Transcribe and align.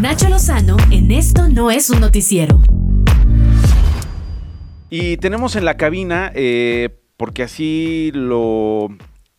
Nacho 0.00 0.28
Lozano 0.28 0.76
en 0.90 1.10
Esto 1.10 1.48
no 1.48 1.70
es 1.70 1.88
un 1.88 2.00
noticiero. 2.00 2.60
Y 4.90 5.16
tenemos 5.16 5.56
en 5.56 5.64
la 5.64 5.78
cabina, 5.78 6.30
eh, 6.34 7.00
porque 7.16 7.42
así 7.42 8.10
lo 8.12 8.88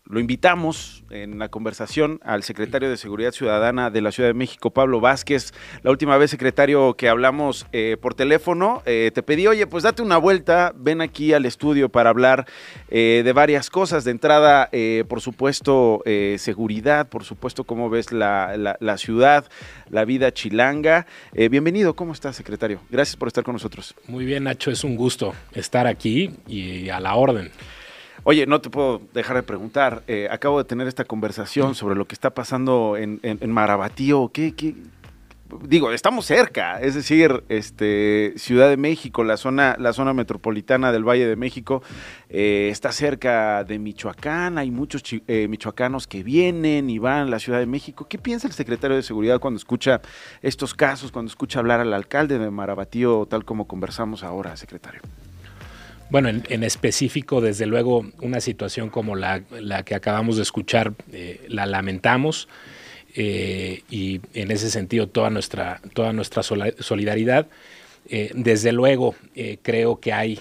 lo 0.10 0.20
invitamos 0.20 1.04
en 1.10 1.38
la 1.40 1.50
conversación 1.50 2.20
al 2.24 2.44
secretario 2.44 2.90
de 2.90 2.98
Seguridad 2.98 3.32
Ciudadana 3.32 3.90
de 3.90 4.02
la 4.02 4.12
Ciudad 4.12 4.30
de 4.30 4.34
México, 4.34 4.72
Pablo 4.72 5.02
Vázquez. 5.02 5.54
La 5.84 5.92
última 5.92 6.18
vez, 6.18 6.32
secretario, 6.32 6.94
que 6.96 7.10
hablamos 7.10 7.68
eh, 7.72 7.98
por 8.00 8.14
teléfono, 8.14 8.84
eh, 8.86 9.12
te 9.14 9.24
pedí, 9.24 9.48
oye, 9.48 9.68
pues 9.68 9.84
date 9.84 10.02
una 10.02 10.18
vuelta, 10.18 10.74
ven 10.76 11.02
aquí 11.02 11.34
al 11.34 11.46
estudio 11.46 11.90
para 11.90 12.10
hablar 12.10 12.46
eh, 12.90 13.22
de 13.24 13.34
varias 13.34 13.70
cosas. 13.70 14.06
De 14.06 14.12
entrada, 14.12 14.70
por 15.08 15.22
supuesto, 15.22 16.02
seguridad, 16.38 17.10
por 17.10 17.24
supuesto, 17.24 17.64
cómo 17.64 17.90
ves 17.90 18.12
la, 18.12 18.78
la 18.80 18.98
ciudad, 18.98 19.46
la 19.90 20.06
vida 20.06 20.32
chilanga. 20.34 21.06
bienvenido, 21.34 21.96
¿cómo 21.96 22.14
estás, 22.14 22.36
secretario? 22.36 22.80
Gracias 22.90 23.16
por 23.16 23.28
estar 23.28 23.44
con 23.44 23.54
nosotros. 23.54 23.96
Muy 24.08 24.26
bien, 24.26 24.46
Nacho, 24.46 24.72
es 24.72 24.84
un 24.84 24.96
gusto 24.96 25.34
estar 25.54 25.88
aquí 25.88 26.32
y 26.48 26.90
a 26.90 27.00
la 27.00 27.16
orden. 27.16 27.52
Oye, 28.30 28.46
no 28.46 28.60
te 28.60 28.70
puedo 28.70 29.00
dejar 29.14 29.38
de 29.38 29.44
preguntar. 29.44 30.04
Eh, 30.06 30.28
acabo 30.30 30.58
de 30.58 30.66
tener 30.66 30.86
esta 30.86 31.06
conversación 31.06 31.76
sobre 31.76 31.96
lo 31.96 32.04
que 32.08 32.14
está 32.14 32.32
pasando 32.32 32.98
en, 32.98 33.22
Marabatío. 33.50 34.32
¿Qué, 34.34 34.54
Digo, 35.64 35.94
estamos 35.94 36.26
cerca, 36.26 36.82
es 36.82 36.94
decir, 36.94 37.46
este, 37.48 38.34
Ciudad 38.36 38.68
de 38.68 38.76
México, 38.76 39.24
la 39.24 39.38
zona, 39.38 39.78
la 39.80 39.94
zona 39.94 40.14
metropolitana 40.14 40.92
del 40.92 41.08
Valle 41.08 41.26
de 41.26 41.38
México, 41.38 41.82
eh, 42.28 42.68
está 42.70 42.92
cerca 42.92 43.64
de 43.64 43.80
Michoacán, 43.80 44.58
hay 44.58 44.72
muchos 44.72 45.04
eh, 45.10 45.48
michoacanos 45.48 46.06
que 46.06 46.22
vienen 46.22 46.90
y 46.90 47.00
van 47.00 47.28
a 47.28 47.30
la 47.30 47.40
Ciudad 47.40 47.60
de 47.60 47.66
México. 47.66 48.08
¿Qué 48.10 48.18
piensa 48.18 48.46
el 48.46 48.54
secretario 48.54 48.98
de 48.98 49.04
Seguridad 49.04 49.40
cuando 49.40 49.58
escucha 49.58 50.02
estos 50.42 50.74
casos, 50.74 51.14
cuando 51.14 51.30
escucha 51.30 51.60
hablar 51.60 51.80
al 51.80 51.94
alcalde 51.94 52.40
de 52.40 52.52
Marabatío, 52.52 53.26
tal 53.26 53.46
como 53.46 53.68
conversamos 53.70 54.22
ahora, 54.24 54.58
secretario? 54.58 55.00
Bueno, 56.10 56.30
en, 56.30 56.64
específico, 56.64 57.42
desde 57.42 57.66
luego, 57.66 58.06
una 58.22 58.40
situación 58.40 58.90
como 58.90 59.16
la, 59.16 59.44
que 59.84 59.94
acabamos 59.94 60.38
de 60.38 60.44
escuchar, 60.44 60.94
eh, 61.12 61.46
la 61.50 61.66
lamentamos 61.66 62.48
eh, 63.14 63.84
y 63.90 64.22
en 64.34 64.52
ese 64.52 64.70
sentido 64.70 65.08
toda 65.08 65.30
nuestra, 65.30 65.82
toda 65.94 66.14
nuestra 66.14 66.44
solidaridad. 66.44 67.48
Eh, 68.10 68.32
desde 68.36 68.72
luego, 68.72 69.16
creo 69.62 70.00
que 70.00 70.14
hay 70.14 70.40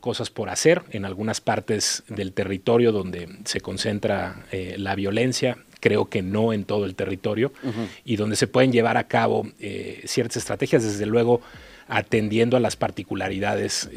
cosas 0.00 0.30
por 0.30 0.48
hacer 0.48 0.82
en 0.90 1.04
algunas 1.04 1.40
partes 1.40 2.02
del 2.08 2.32
territorio 2.32 2.90
donde 2.90 3.28
se 3.44 3.60
concentra 3.60 4.44
la 4.76 4.96
violencia, 4.96 5.58
creo 5.78 6.06
que 6.06 6.22
no 6.22 6.52
en 6.52 6.64
todo 6.64 6.86
el 6.86 6.96
territorio, 6.96 7.52
y 8.04 8.16
donde 8.16 8.34
se 8.34 8.48
pueden 8.48 8.72
llevar 8.72 8.96
a 8.96 9.06
cabo 9.06 9.46
ciertas 10.04 10.38
estrategias, 10.38 10.82
desde 10.82 11.06
luego 11.06 11.40
atendiendo 11.88 12.56
a 12.56 12.60
las 12.60 12.76
particularidades 12.76 13.88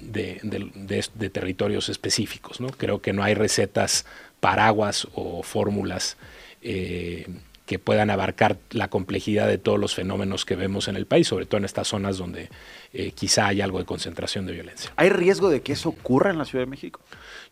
de, 0.00 1.30
territorios 1.32 1.88
específicos. 1.88 2.60
¿no? 2.60 2.68
Creo 2.68 3.00
que 3.00 3.12
no 3.12 3.22
hay 3.22 3.34
recetas 3.34 4.06
paraguas 4.40 5.08
o 5.14 5.42
fórmulas 5.42 6.16
eh, 6.62 7.26
que 7.66 7.78
puedan 7.78 8.08
abarcar 8.08 8.56
la 8.70 8.88
complejidad 8.88 9.46
de 9.46 9.58
todos 9.58 9.78
los 9.78 9.94
fenómenos 9.94 10.46
que 10.46 10.56
vemos 10.56 10.88
en 10.88 10.96
el 10.96 11.04
país, 11.04 11.28
sobre 11.28 11.44
todo 11.44 11.58
en 11.58 11.66
estas 11.66 11.88
zonas 11.88 12.16
donde 12.16 12.48
eh, 12.94 13.12
quizá 13.12 13.46
hay 13.46 13.60
algo 13.60 13.78
de 13.78 13.84
concentración 13.84 14.46
de 14.46 14.54
violencia. 14.54 14.90
¿Hay 14.96 15.10
riesgo 15.10 15.50
de 15.50 15.60
que 15.60 15.74
eso 15.74 15.90
ocurra 15.90 16.30
en 16.30 16.38
la 16.38 16.46
Ciudad 16.46 16.64
de 16.64 16.70
México? 16.70 17.00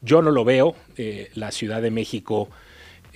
Yo 0.00 0.23
no 0.23 0.31
lo 0.31 0.45
veo. 0.45 0.75
Eh, 0.97 1.31
la 1.34 1.50
Ciudad 1.50 1.83
de 1.83 1.91
México 1.91 2.48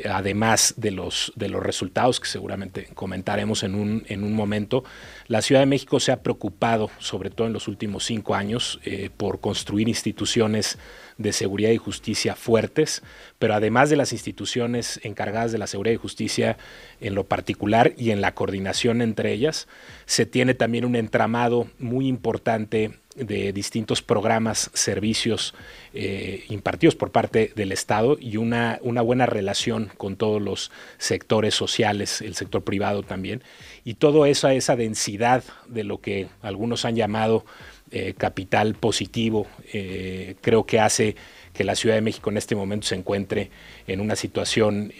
además 0.09 0.75
de 0.77 0.91
los, 0.91 1.33
de 1.37 1.49
los 1.49 1.63
resultados 1.63 2.21
que 2.21 2.29
seguramente 2.29 2.89
comentaremos 2.95 3.63
en 3.63 3.75
un, 3.75 4.05
en 4.09 4.25
un 4.25 4.35
momento, 4.35 4.85
la 5.27 5.43
Ciudad 5.43 5.61
de 5.61 5.67
México 5.67 6.01
se 6.01 6.13
ha 6.13 6.23
preocupado, 6.23 6.91
sobre 6.99 7.31
todo 7.31 7.47
en 7.47 7.53
los 7.53 7.69
últimos 7.69 8.05
cinco 8.05 8.35
años, 8.35 8.81
eh, 8.85 9.11
por 9.17 9.41
construir 9.41 9.89
instituciones 9.89 10.79
de 11.19 11.33
seguridad 11.33 11.71
y 11.71 11.77
justicia 11.77 12.35
fuertes, 12.35 13.03
pero 13.39 13.55
además 13.55 13.91
de 13.91 13.97
las 13.97 14.13
instituciones 14.13 15.01
encargadas 15.03 15.53
de 15.53 15.59
la 15.59 15.67
seguridad 15.67 15.95
y 15.95 15.99
justicia 15.99 16.57
en 17.01 17.15
lo 17.15 17.25
particular 17.25 17.93
y 17.97 18.11
en 18.11 18.21
la 18.21 18.35
coordinación 18.35 19.03
entre 19.03 19.33
ellas, 19.33 19.69
se 20.07 20.27
tiene 20.27 20.55
también 20.55 20.85
un 20.85 20.97
entramado 20.97 21.69
muy 21.79 22.09
importante 22.09 22.93
de 23.25 23.53
distintos 23.53 24.03
programas, 24.03 24.71
servicios 24.75 25.55
eh, 25.95 26.45
impartidos 26.49 26.95
por 26.95 27.11
parte 27.11 27.53
del 27.55 27.73
Estado 27.73 28.17
y 28.21 28.37
una, 28.37 28.79
una 28.83 29.03
buena 29.03 29.27
relación 29.27 29.91
con 29.97 30.17
todos 30.17 30.41
los 30.41 30.71
sectores 30.99 31.55
sociales, 31.55 32.21
el 32.21 32.35
sector 32.35 32.63
privado 32.63 33.03
también. 33.03 33.43
Y 33.85 33.95
todo 33.95 34.27
eso, 34.27 34.49
esa 34.49 34.77
densidad 34.77 35.45
de 35.69 35.85
lo 35.85 36.01
que 36.01 36.29
algunos 36.43 36.85
han 36.85 36.97
llamado 36.97 37.45
eh, 37.91 38.15
capital 38.17 38.75
positivo, 38.75 39.47
eh, 39.73 40.37
creo 40.41 40.65
que 40.65 40.81
hace 40.81 41.17
que 41.53 41.65
la 41.65 41.75
Ciudad 41.75 41.97
de 41.97 42.03
México 42.03 42.31
en 42.31 42.37
este 42.37 42.55
momento 42.55 42.87
se 42.87 42.95
encuentre 42.95 43.51
en 43.87 44.01
una 44.01 44.17
situación 44.17 44.93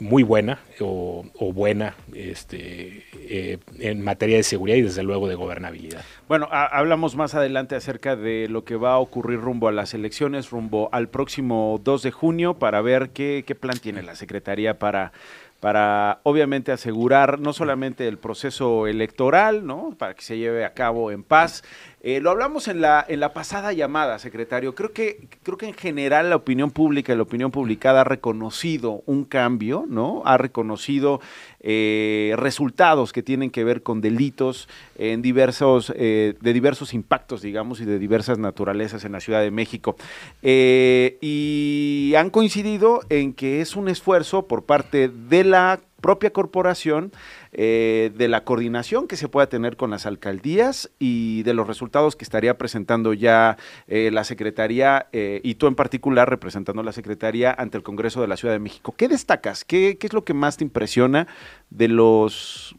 muy 0.00 0.22
buena 0.22 0.58
o, 0.80 1.24
buena 1.52 1.94
este, 2.14 3.04
eh, 3.14 3.58
en 3.78 4.02
materia 4.02 4.36
de 4.36 4.42
seguridad 4.42 4.76
y 4.76 4.82
desde 4.82 5.02
luego 5.02 5.28
de 5.28 5.34
gobernabilidad. 5.34 6.02
Bueno, 6.28 6.48
hablamos 6.50 7.16
más 7.16 7.34
adelante 7.34 7.76
acerca 7.76 8.16
de 8.16 8.48
lo 8.48 8.64
que 8.64 8.76
va 8.76 8.94
a 8.94 8.98
ocurrir 8.98 9.40
rumbo 9.40 9.68
a 9.68 9.72
las 9.72 9.94
elecciones, 9.94 10.50
rumbo 10.50 10.88
al 10.92 11.08
próximo 11.08 11.80
2 11.84 12.02
de 12.02 12.10
junio, 12.10 12.54
para 12.54 12.80
ver 12.80 13.10
qué, 13.10 13.44
qué 13.46 13.54
plan 13.54 13.78
tiene 13.78 14.02
la 14.02 14.14
Secretaría 14.14 14.78
para 14.78 15.12
para 15.60 16.20
obviamente 16.22 16.72
asegurar 16.72 17.38
no 17.38 17.52
solamente 17.52 18.08
el 18.08 18.16
proceso 18.18 18.86
electoral, 18.86 19.66
¿no? 19.66 19.94
Para 19.98 20.14
que 20.14 20.22
se 20.22 20.38
lleve 20.38 20.64
a 20.64 20.72
cabo 20.72 21.10
en 21.10 21.22
paz. 21.22 21.62
Eh, 22.02 22.20
lo 22.20 22.30
hablamos 22.30 22.66
en 22.68 22.80
la, 22.80 23.04
en 23.06 23.20
la 23.20 23.34
pasada 23.34 23.74
llamada, 23.74 24.18
secretario. 24.18 24.74
Creo 24.74 24.92
que, 24.92 25.28
creo 25.42 25.58
que 25.58 25.66
en 25.66 25.74
general 25.74 26.30
la 26.30 26.36
opinión 26.36 26.70
pública 26.70 27.12
y 27.12 27.16
la 27.16 27.22
opinión 27.22 27.50
publicada 27.50 28.00
ha 28.00 28.04
reconocido 28.04 29.02
un 29.04 29.26
cambio, 29.26 29.84
¿no? 29.86 30.22
Ha 30.24 30.38
reconocido 30.38 31.20
eh, 31.60 32.32
resultados 32.38 33.12
que 33.12 33.22
tienen 33.22 33.50
que 33.50 33.64
ver 33.64 33.82
con 33.82 34.00
delitos 34.00 34.66
en 34.96 35.20
diversos, 35.20 35.92
eh, 35.94 36.36
de 36.40 36.52
diversos 36.54 36.94
impactos, 36.94 37.42
digamos, 37.42 37.82
y 37.82 37.84
de 37.84 37.98
diversas 37.98 38.38
naturalezas 38.38 39.04
en 39.04 39.12
la 39.12 39.20
Ciudad 39.20 39.42
de 39.42 39.50
México. 39.50 39.96
y 40.42 42.14
han 42.16 42.30
coincidido 42.30 43.00
en 43.10 43.34
que 43.34 43.60
es 43.60 43.76
un 43.76 43.88
esfuerzo 43.88 44.46
por 44.46 44.64
parte 44.64 45.08
de 45.08 45.44
la 45.44 45.80
propia 46.00 46.32
corporación, 46.32 47.12
eh, 47.52 48.12
de 48.14 48.28
la 48.28 48.44
coordinación 48.44 49.08
que 49.08 49.16
se 49.16 49.28
pueda 49.28 49.48
tener 49.48 49.76
con 49.76 49.90
las 49.90 50.06
alcaldías 50.06 50.88
y 51.00 51.42
de 51.42 51.52
los 51.52 51.66
resultados 51.66 52.14
que 52.14 52.22
estaría 52.22 52.56
presentando 52.56 53.12
ya 53.12 53.56
eh, 53.88 54.10
la 54.12 54.22
Secretaría 54.22 55.08
eh, 55.12 55.40
y 55.42 55.56
tú 55.56 55.66
en 55.66 55.74
particular 55.74 56.30
representando 56.30 56.82
a 56.82 56.84
la 56.84 56.92
Secretaría 56.92 57.52
ante 57.52 57.76
el 57.76 57.82
Congreso 57.82 58.20
de 58.20 58.28
la 58.28 58.36
Ciudad 58.36 58.54
de 58.54 58.60
México. 58.60 58.94
¿Qué 58.96 59.08
destacas? 59.08 59.64
¿Qué, 59.64 59.98
qué 59.98 60.06
es 60.06 60.12
lo 60.12 60.24
que 60.24 60.32
más 60.32 60.58
te 60.58 60.64
impresiona 60.64 61.26
de 61.70 61.88
los, 61.88 62.76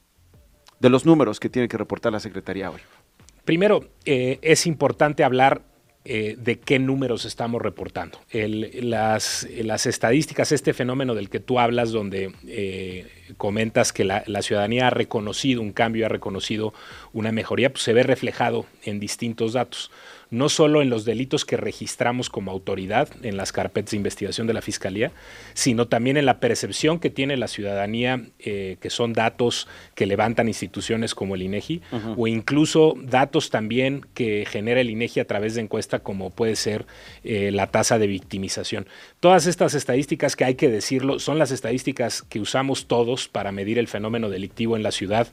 de 0.80 0.90
los 0.90 1.06
números 1.06 1.42
que 1.42 1.50
tiene 1.50 1.68
que 1.68 1.78
reportar 1.78 2.14
la 2.14 2.22
Secretaría 2.22 2.72
hoy? 2.72 2.80
Primero, 3.44 3.90
es 4.06 4.68
importante 4.68 5.26
hablar 5.26 5.64
de 6.06 6.60
qué 6.64 6.80
números 6.80 7.26
estamos 7.26 7.62
reportando. 7.62 8.20
las, 8.32 9.44
estadísticas, 9.44 10.52
este 10.52 10.74
fenómeno 10.74 11.16
del 11.16 11.30
que 11.30 11.40
tú 11.40 11.60
hablas, 11.60 11.92
donde 11.92 12.32
comentas 13.38 13.94
que 13.94 14.04
la, 14.04 14.24
ciudadanía 14.42 14.88
ha 14.88 14.90
reconocido 14.90 15.62
un 15.62 15.72
cambio, 15.72 16.06
ha 16.06 16.10
reconocido 16.10 16.74
una 17.14 17.32
mejoría, 17.32 17.72
pues 17.72 17.84
se 17.84 17.94
ve 17.94 18.04
reflejado 18.04 18.66
en 18.84 19.00
distintos 19.00 19.54
datos 19.54 19.92
no 20.32 20.48
solo 20.48 20.82
en 20.82 20.90
los 20.90 21.04
delitos 21.04 21.44
que 21.46 21.58
registramos 21.58 22.30
como 22.30 22.52
autoridad 22.52 23.10
en 23.22 23.36
las 23.36 23.52
carpetas 23.52 23.92
de 23.92 23.98
investigación 23.98 24.48
de 24.48 24.54
la 24.54 24.62
Fiscalía, 24.62 25.12
sino 25.54 25.88
también 25.90 26.16
en 26.16 26.26
la 26.26 26.40
percepción 26.40 27.00
que 27.00 27.10
tiene 27.10 27.36
la 27.36 27.50
ciudadanía, 27.50 28.24
eh, 28.40 28.78
que 28.80 28.90
son 28.90 29.12
datos 29.12 29.68
que 29.94 30.06
levantan 30.06 30.48
instituciones 30.48 31.14
como 31.14 31.36
el 31.36 31.44
INEGI, 31.44 31.82
o 32.16 32.28
incluso 32.28 32.96
datos 32.98 33.50
también 33.50 34.06
que 34.14 34.46
genera 34.50 34.80
el 34.80 34.90
INEGI 34.90 35.20
a 35.20 35.28
través 35.28 35.56
de 35.56 35.62
encuesta, 35.62 36.00
como 36.00 36.30
puede 36.30 36.56
ser 36.56 36.86
eh, 37.26 37.52
la 37.52 37.68
tasa 37.68 38.00
de 38.00 38.08
victimización. 38.08 38.88
Todas 39.20 39.46
estas 39.46 39.74
estadísticas 39.74 40.38
que 40.38 40.46
hay 40.46 40.56
que 40.56 40.70
decirlo 40.70 41.20
son 41.20 41.40
las 41.40 41.52
estadísticas 41.52 42.22
que 42.22 42.40
usamos 42.40 42.88
todos 42.88 43.21
para 43.28 43.52
medir 43.52 43.80
el 43.80 43.88
fenómeno 43.88 44.30
delictivo 44.30 44.76
en 44.76 44.84
la 44.84 44.92
ciudad 44.92 45.28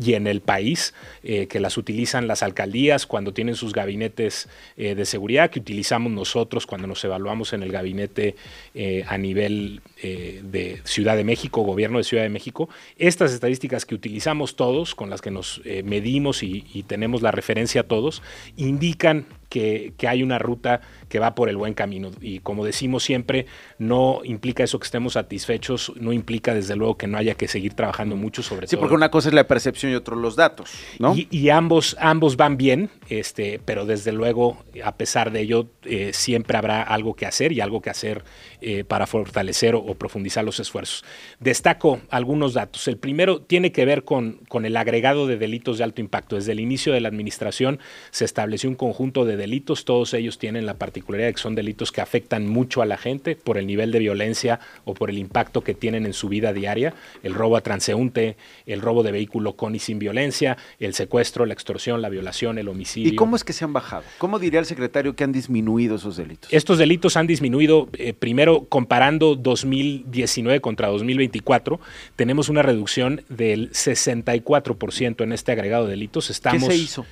y 0.00 0.14
en 0.14 0.26
el 0.26 0.40
país, 0.40 0.94
eh, 1.22 1.46
que 1.46 1.60
las 1.60 1.76
utilizan 1.76 2.26
las 2.26 2.42
alcaldías 2.42 3.06
cuando 3.06 3.32
tienen 3.32 3.54
sus 3.54 3.72
gabinetes 3.72 4.48
eh, 4.76 4.94
de 4.94 5.04
seguridad 5.04 5.50
que 5.50 5.60
utilizamos 5.60 6.12
nosotros 6.12 6.66
cuando 6.66 6.86
nos 6.86 7.04
evaluamos 7.04 7.52
en 7.52 7.62
el 7.62 7.72
gabinete 7.72 8.36
eh, 8.74 9.04
a 9.06 9.18
nivel 9.18 9.80
de 10.02 10.82
Ciudad 10.84 11.16
de 11.16 11.24
México, 11.24 11.62
gobierno 11.62 11.96
de 11.96 12.04
Ciudad 12.04 12.24
de 12.24 12.28
México. 12.28 12.68
Estas 12.98 13.32
estadísticas 13.32 13.86
que 13.86 13.94
utilizamos 13.94 14.54
todos, 14.54 14.94
con 14.94 15.08
las 15.08 15.22
que 15.22 15.30
nos 15.30 15.62
medimos 15.82 16.42
y, 16.42 16.66
y 16.74 16.82
tenemos 16.82 17.22
la 17.22 17.30
referencia 17.30 17.88
todos, 17.88 18.22
indican 18.56 19.26
que, 19.54 20.08
hay 20.08 20.22
una 20.24 20.38
ruta 20.40 20.80
que 21.08 21.20
va 21.20 21.36
por 21.36 21.48
el 21.48 21.56
buen 21.56 21.74
camino. 21.74 22.10
Y 22.20 22.40
como 22.40 22.64
decimos 22.64 23.04
siempre, 23.04 23.46
no 23.78 24.20
implica 24.24 24.64
eso 24.64 24.80
que 24.80 24.84
estemos 24.84 25.12
satisfechos, 25.12 25.92
no 25.94 26.12
implica 26.12 26.54
desde 26.54 26.74
luego 26.74 26.98
que 26.98 27.06
no 27.06 27.18
haya 27.18 27.36
que 27.36 27.46
seguir 27.46 27.74
trabajando 27.74 28.16
mucho 28.16 28.42
sobre 28.42 28.66
todo. 28.66 28.70
Sí, 28.70 28.76
porque 28.76 28.94
una 28.96 29.10
cosa 29.10 29.28
es 29.28 29.34
la 29.34 29.46
percepción 29.46 29.92
y 29.92 29.94
otro 29.94 30.16
los 30.16 30.34
datos, 30.34 30.72
¿no? 30.98 31.14
Y, 31.16 31.50
ambos, 31.50 31.96
ambos 32.00 32.36
van 32.36 32.56
bien, 32.56 32.90
este, 33.08 33.60
pero 33.64 33.86
desde 33.86 34.10
luego, 34.10 34.64
a 34.82 34.96
pesar 34.96 35.30
de 35.30 35.42
ello, 35.42 35.68
eh, 35.84 36.10
siempre 36.12 36.58
habrá 36.58 36.82
algo 36.82 37.14
que 37.14 37.26
hacer 37.26 37.52
y 37.52 37.60
algo 37.60 37.80
que 37.80 37.90
hacer 37.90 38.24
eh, 38.66 38.82
para 38.82 39.06
fortalecer 39.06 39.74
o, 39.74 39.94
profundizar 39.94 40.42
los 40.42 40.58
esfuerzos. 40.58 41.04
Destaco 41.38 42.00
algunos 42.08 42.54
datos. 42.54 42.88
El 42.88 42.96
primero 42.96 43.42
tiene 43.42 43.72
que 43.72 43.84
ver 43.84 44.04
con, 44.04 44.40
con 44.48 44.64
el 44.64 44.78
agregado 44.78 45.26
de 45.26 45.36
delitos 45.36 45.76
de 45.76 45.84
alto 45.84 46.00
impacto. 46.00 46.36
Desde 46.36 46.52
el 46.52 46.60
inicio 46.60 46.94
de 46.94 47.02
la 47.02 47.08
administración 47.08 47.78
se 48.10 48.24
estableció 48.24 48.70
un 48.70 48.76
conjunto 48.76 49.26
de 49.26 49.36
delitos, 49.36 49.84
todos 49.84 50.14
ellos 50.14 50.38
tienen 50.38 50.64
la 50.64 50.78
particularidad 50.78 51.28
de 51.28 51.34
que 51.34 51.42
son 51.42 51.54
delitos 51.54 51.92
que 51.92 52.00
afectan 52.00 52.46
mucho 52.46 52.80
a 52.80 52.86
la 52.86 52.96
gente 52.96 53.36
por 53.36 53.58
el 53.58 53.66
nivel 53.66 53.92
de 53.92 53.98
violencia 53.98 54.60
o 54.86 54.94
por 54.94 55.10
el 55.10 55.18
impacto 55.18 55.60
que 55.60 55.74
tienen 55.74 56.06
en 56.06 56.14
su 56.14 56.30
vida 56.30 56.54
diaria, 56.54 56.94
el 57.22 57.34
robo 57.34 57.58
a 57.58 57.60
transeúnte, 57.60 58.38
el 58.64 58.80
robo 58.80 59.02
de 59.02 59.12
vehículo 59.12 59.56
con 59.56 59.74
y 59.74 59.78
sin 59.78 59.98
violencia, 59.98 60.56
el 60.78 60.94
secuestro, 60.94 61.44
la 61.44 61.52
extorsión, 61.52 62.00
la 62.00 62.08
violación, 62.08 62.56
el 62.56 62.68
homicidio. 62.68 63.12
¿Y 63.12 63.16
cómo 63.16 63.36
es 63.36 63.44
que 63.44 63.52
se 63.52 63.66
han 63.66 63.74
bajado? 63.74 64.04
¿Cómo 64.16 64.38
diría 64.38 64.60
el 64.60 64.66
secretario 64.66 65.14
que 65.14 65.22
han 65.22 65.32
disminuido 65.32 65.96
esos 65.96 66.16
delitos? 66.16 66.50
Estos 66.50 66.78
delitos 66.78 67.18
han 67.18 67.26
disminuido, 67.26 67.90
eh, 67.98 68.14
primero 68.14 68.53
comparando 68.62 69.34
2019 69.34 70.60
contra 70.60 70.88
2024, 70.88 71.80
tenemos 72.16 72.48
una 72.48 72.62
reducción 72.62 73.22
del 73.28 73.70
64% 73.72 75.22
en 75.22 75.32
este 75.32 75.52
agregado 75.52 75.84
de 75.84 75.90
delitos. 75.90 76.30
Estamos, 76.30 76.68
¿Qué 76.68 76.74
se 76.74 76.76
hizo? 76.76 77.06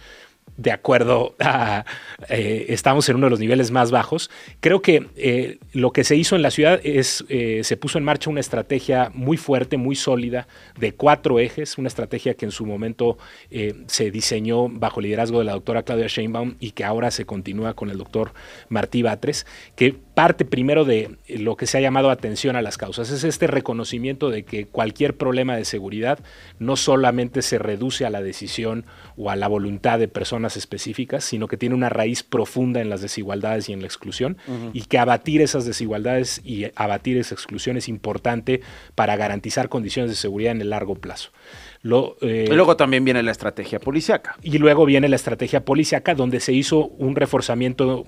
De 0.57 0.71
acuerdo 0.71 1.35
a, 1.41 1.85
eh, 2.29 2.67
estamos 2.69 3.09
en 3.09 3.17
uno 3.17 3.27
de 3.27 3.31
los 3.31 3.41
niveles 3.41 3.71
más 3.71 3.91
bajos. 3.91 4.31
Creo 4.61 4.83
que 4.83 5.09
eh, 5.17 5.59
lo 5.73 5.93
que 5.93 6.05
se 6.05 6.17
hizo 6.17 6.37
en 6.37 6.43
la 6.43 6.51
ciudad 6.51 6.81
es, 6.85 7.25
eh, 7.29 7.61
se 7.65 7.77
puso 7.77 7.99
en 7.99 8.05
marcha 8.05 8.31
una 8.31 8.41
estrategia 8.41 9.11
muy 9.15 9.37
fuerte, 9.37 9.77
muy 9.77 9.97
sólida, 9.97 10.47
de 10.79 10.93
cuatro 10.93 11.39
ejes, 11.39 11.79
una 11.79 11.89
estrategia 11.89 12.35
que 12.35 12.45
en 12.45 12.53
su 12.53 12.67
momento 12.67 13.19
se 13.87 14.11
diseñó 14.11 14.69
bajo 14.69 15.01
el 15.01 15.05
liderazgo 15.05 15.39
de 15.39 15.45
la 15.45 15.53
doctora 15.53 15.83
Claudia 15.83 16.07
Sheinbaum 16.07 16.57
y 16.61 16.73
que 16.73 16.85
ahora 16.85 17.11
se 17.11 17.25
continúa 17.25 17.75
con 17.75 17.91
el 17.91 17.99
doctor 17.99 18.33
Martí 18.69 19.03
Batres, 19.03 19.47
que 19.77 19.95
parte 20.15 20.45
primero 20.45 20.85
de 20.85 21.17
lo 21.29 21.57
que 21.57 21.67
se 21.67 21.79
ha 21.79 21.81
llamado 21.81 22.11
atención 22.11 22.57
a 22.57 22.63
las 22.63 22.79
causas. 22.79 23.11
Es 23.11 23.25
este 23.25 23.47
reconocimiento 23.47 24.31
de 24.31 24.45
que 24.45 24.67
cualquier 24.67 25.17
problema 25.17 25.57
de 25.57 25.65
seguridad 25.65 26.19
no 26.59 26.77
solamente 26.77 27.43
se 27.43 27.59
reduce 27.59 28.05
a 28.05 28.11
la 28.11 28.23
decisión 28.23 28.85
o 29.17 29.31
a 29.31 29.37
la 29.37 29.49
voluntad 29.49 29.99
de 29.99 30.09
personas 30.09 30.42
específicas, 30.57 31.25
sino 31.25 31.49
que 31.49 31.57
tiene 31.57 31.75
una 31.75 31.89
raíz 31.89 32.23
profunda 32.23 32.81
en 32.81 32.91
las 32.91 33.01
desigualdades 33.01 33.69
y 33.69 33.73
en 33.73 33.81
la 33.81 33.87
exclusión, 33.87 34.37
y 34.73 34.83
que 34.83 34.99
abatir 34.99 35.41
esas 35.41 35.65
desigualdades 35.65 36.41
y 36.45 36.67
abatir 36.77 37.17
esa 37.17 37.35
exclusión 37.35 37.77
es 37.77 37.89
importante 37.89 38.61
para 38.95 39.17
garantizar 39.17 39.69
condiciones 39.69 40.11
de 40.11 40.17
seguridad 40.17 40.53
en 40.53 40.61
el 40.61 40.71
largo 40.71 40.95
plazo. 40.95 41.31
Eh, 41.85 42.47
y 42.49 42.55
luego 42.55 42.77
también 42.77 43.05
viene 43.05 43.23
la 43.23 43.33
estrategia 43.33 43.81
policiaca. 43.81 44.37
Y 44.43 44.59
luego 44.59 44.87
viene 44.87 45.09
la 45.09 45.17
estrategia 45.17 45.65
policiaca, 45.65 46.15
donde 46.15 46.39
se 46.41 46.53
hizo 46.53 46.87
un 46.99 47.17
reforzamiento 47.17 48.05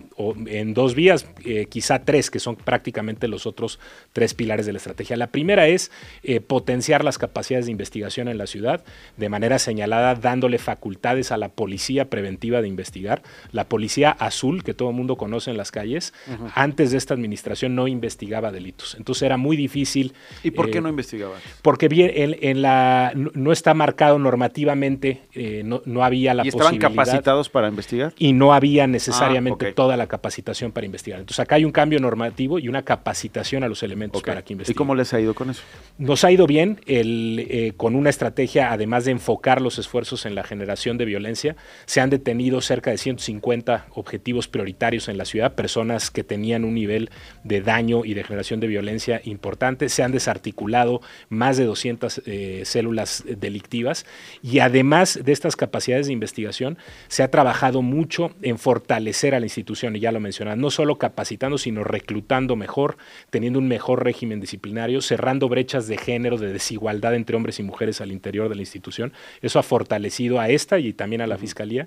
en 0.46 0.74
dos 0.74 0.94
vías, 0.94 1.26
eh, 1.44 1.66
quizá 1.68 2.04
tres, 2.04 2.30
que 2.30 2.38
son 2.38 2.56
prácticamente 2.56 3.26
los 3.26 3.46
otros 3.46 3.80
tres 4.12 4.34
pilares 4.34 4.66
de 4.66 4.72
la 4.72 4.78
estrategia. 4.78 5.16
La 5.16 5.26
primera 5.28 5.66
es 5.66 5.90
eh, 6.22 6.40
potenciar 6.40 7.04
las 7.04 7.18
capacidades 7.18 7.66
de 7.66 7.72
investigación 7.72 8.28
en 8.28 8.38
la 8.38 8.46
ciudad, 8.46 8.84
de 9.16 9.28
manera 9.28 9.58
señalada, 9.58 10.14
dándole 10.14 10.58
facultades 10.58 11.32
a 11.32 11.36
la 11.36 11.48
policía 11.48 12.08
preventiva 12.10 12.62
de 12.62 12.68
investigar. 12.68 13.22
La 13.50 13.68
policía 13.68 14.10
azul, 14.10 14.62
que 14.62 14.74
todo 14.74 14.90
el 14.90 14.94
mundo 14.94 15.16
conoce 15.16 15.50
en 15.50 15.56
las 15.56 15.72
calles, 15.72 16.14
antes 16.54 16.92
de 16.92 16.98
esta 16.98 17.14
administración 17.14 17.74
no 17.74 17.88
investigaba 17.88 18.52
delitos. 18.52 18.94
Entonces 18.94 19.22
era 19.22 19.36
muy 19.36 19.56
difícil. 19.56 20.12
¿Y 20.42 20.52
por 20.52 20.70
qué 20.70 20.80
no 20.80 20.88
investigaba? 20.88 21.34
Porque 21.62 21.88
bien, 21.88 22.12
en, 22.14 22.36
en 22.40 22.62
la, 22.62 23.12
no, 23.14 23.30
no 23.34 23.52
está 23.64 23.72
marcado 23.72 24.18
normativamente, 24.18 25.22
eh, 25.32 25.62
no, 25.64 25.80
no, 25.86 26.04
había 26.04 26.34
la 26.34 26.44
¿Y 26.44 26.48
estaban 26.48 26.76
capacitados 26.76 27.48
para 27.48 27.66
investigar? 27.66 28.12
Y 28.18 28.34
no 28.34 28.52
había 28.52 28.86
necesariamente 28.86 29.68
ah, 29.68 29.72
toda 29.74 29.96
la 29.96 30.06
capacitación 30.06 30.70
para 30.70 30.84
investigar. 30.84 31.18
Entonces 31.18 31.40
acá 31.40 31.54
hay 31.54 31.64
un 31.64 31.72
cambio 31.72 31.98
normativo 31.98 32.58
y 32.58 32.68
una 32.68 32.82
capacitación 32.82 33.64
a 33.64 33.68
los 33.68 33.82
elementos 33.82 34.22
para 34.22 34.42
que 34.42 34.52
investiguen. 34.52 34.74
¿Y 34.74 34.76
cómo 34.76 34.94
les 34.94 35.14
ha 35.14 35.20
ido 35.20 35.32
con 35.32 35.48
eso? 35.48 35.62
Nos 35.96 36.24
ha 36.24 36.30
ido 36.30 36.46
bien 36.46 36.78
el, 36.84 37.46
eh, 37.48 37.72
con 37.74 37.94
una 37.94 38.10
estrategia, 38.10 38.70
además 38.70 39.06
de 39.06 39.12
enfocar 39.12 39.62
los 39.62 39.78
esfuerzos 39.78 40.26
en 40.26 40.34
la 40.34 40.44
generación 40.44 40.98
de 40.98 41.06
violencia, 41.06 41.56
se 41.86 42.02
han 42.02 42.10
detenido 42.10 42.60
cerca 42.60 42.90
de 42.90 42.98
150 42.98 43.86
objetivos 43.94 44.46
prioritarios 44.46 45.08
en 45.08 45.16
la 45.16 45.24
ciudad, 45.24 45.54
personas 45.54 46.10
que 46.10 46.22
tenían 46.22 46.66
un 46.66 46.74
nivel 46.74 47.08
de 47.44 47.62
daño 47.62 48.04
y 48.04 48.12
de 48.12 48.24
generación 48.24 48.60
de 48.60 48.66
violencia 48.66 49.22
importante, 49.24 49.88
se 49.88 50.02
han 50.02 50.12
desarticulado 50.12 51.00
más 51.30 51.56
de 51.56 51.64
200 51.64 52.20
eh, 52.26 52.62
células 52.66 53.24
de 53.26 53.53
delictivas 53.54 54.04
y 54.42 54.58
además 54.58 55.20
de 55.22 55.32
estas 55.32 55.54
capacidades 55.54 56.06
de 56.06 56.12
investigación 56.12 56.76
se 57.06 57.22
ha 57.22 57.30
trabajado 57.30 57.82
mucho 57.82 58.32
en 58.42 58.58
fortalecer 58.58 59.34
a 59.34 59.40
la 59.40 59.46
institución 59.46 59.94
y 59.94 60.00
ya 60.00 60.10
lo 60.10 60.18
mencionaba, 60.18 60.56
no 60.56 60.70
solo 60.70 60.96
capacitando 60.96 61.56
sino 61.56 61.84
reclutando 61.84 62.56
mejor, 62.56 62.96
teniendo 63.30 63.60
un 63.60 63.68
mejor 63.68 64.02
régimen 64.02 64.40
disciplinario, 64.40 65.00
cerrando 65.00 65.48
brechas 65.48 65.86
de 65.86 65.96
género, 65.96 66.36
de 66.36 66.52
desigualdad 66.52 67.14
entre 67.14 67.36
hombres 67.36 67.60
y 67.60 67.62
mujeres 67.62 68.00
al 68.00 68.10
interior 68.10 68.48
de 68.48 68.56
la 68.56 68.62
institución. 68.62 69.12
Eso 69.40 69.60
ha 69.60 69.62
fortalecido 69.62 70.40
a 70.40 70.48
esta 70.48 70.80
y 70.80 70.92
también 70.92 71.20
a 71.20 71.28
la 71.28 71.38
Fiscalía. 71.38 71.86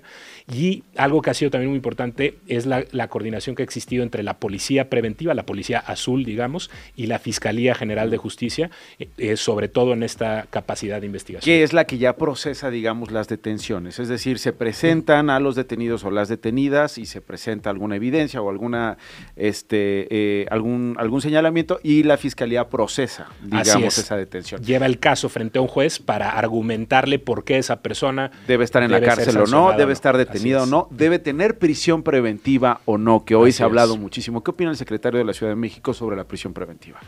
Y 0.50 0.84
algo 0.96 1.20
que 1.20 1.30
ha 1.30 1.34
sido 1.34 1.50
también 1.50 1.68
muy 1.70 1.76
importante 1.76 2.38
es 2.46 2.64
la, 2.64 3.08
coordinación 3.08 3.56
que 3.56 3.62
ha 3.62 3.64
existido 3.64 4.02
entre 4.02 4.22
la 4.22 4.38
Policía 4.38 4.88
Preventiva, 4.88 5.34
la 5.34 5.44
Policía 5.44 5.78
Azul, 5.80 6.24
digamos, 6.24 6.70
y 6.96 7.06
la 7.06 7.18
Fiscalía 7.18 7.74
General 7.74 8.10
de 8.10 8.16
Justicia, 8.16 8.70
eh, 8.98 9.08
eh, 9.18 9.36
sobre 9.36 9.68
todo 9.68 9.92
en 9.92 10.02
esta 10.02 10.46
capacidad 10.50 11.00
de 11.00 11.06
investigación 11.06 11.57
es 11.62 11.72
la 11.72 11.84
que 11.84 11.98
ya 11.98 12.16
procesa, 12.16 12.70
digamos, 12.70 13.10
las 13.10 13.28
detenciones. 13.28 13.98
Es 13.98 14.08
decir, 14.08 14.38
se 14.38 14.52
presentan 14.52 15.30
a 15.30 15.40
los 15.40 15.54
detenidos 15.54 16.04
o 16.04 16.10
las 16.10 16.28
detenidas 16.28 16.98
y 16.98 17.06
se 17.06 17.20
presenta 17.20 17.70
alguna 17.70 17.96
evidencia 17.96 18.40
o 18.40 18.50
alguna, 18.50 18.98
este, 19.36 20.06
eh, 20.10 20.46
algún, 20.50 20.96
algún 20.98 21.20
señalamiento 21.20 21.80
y 21.82 22.02
la 22.02 22.16
fiscalía 22.16 22.68
procesa, 22.68 23.28
digamos, 23.42 23.98
esa 23.98 24.16
detención. 24.16 24.62
Lleva 24.62 24.86
el 24.86 24.98
caso 24.98 25.28
frente 25.28 25.58
a 25.58 25.62
un 25.62 25.68
juez 25.68 25.98
para 25.98 26.30
argumentarle 26.30 27.18
por 27.18 27.44
qué 27.44 27.58
esa 27.58 27.82
persona 27.82 28.30
debe 28.46 28.64
estar 28.64 28.82
en 28.82 28.90
la 28.90 29.00
cárcel 29.00 29.36
o 29.38 29.46
no, 29.46 29.76
debe 29.76 29.92
estar 29.92 30.16
detenida 30.16 30.62
o 30.62 30.66
no, 30.66 30.88
debe 30.90 31.18
tener 31.18 31.58
prisión 31.58 32.02
preventiva 32.02 32.80
o 32.84 32.98
no, 32.98 33.24
que 33.24 33.34
hoy 33.34 33.52
se 33.52 33.62
ha 33.62 33.66
hablado 33.66 33.96
muchísimo. 33.96 34.42
¿Qué 34.42 34.50
opina 34.50 34.70
el 34.70 34.76
secretario 34.76 35.18
de 35.18 35.24
la 35.24 35.32
Ciudad 35.32 35.52
de 35.52 35.56
México 35.56 35.94
sobre 35.94 36.16
la 36.16 36.24
prisión 36.24 36.52
preventiva? 36.52 37.00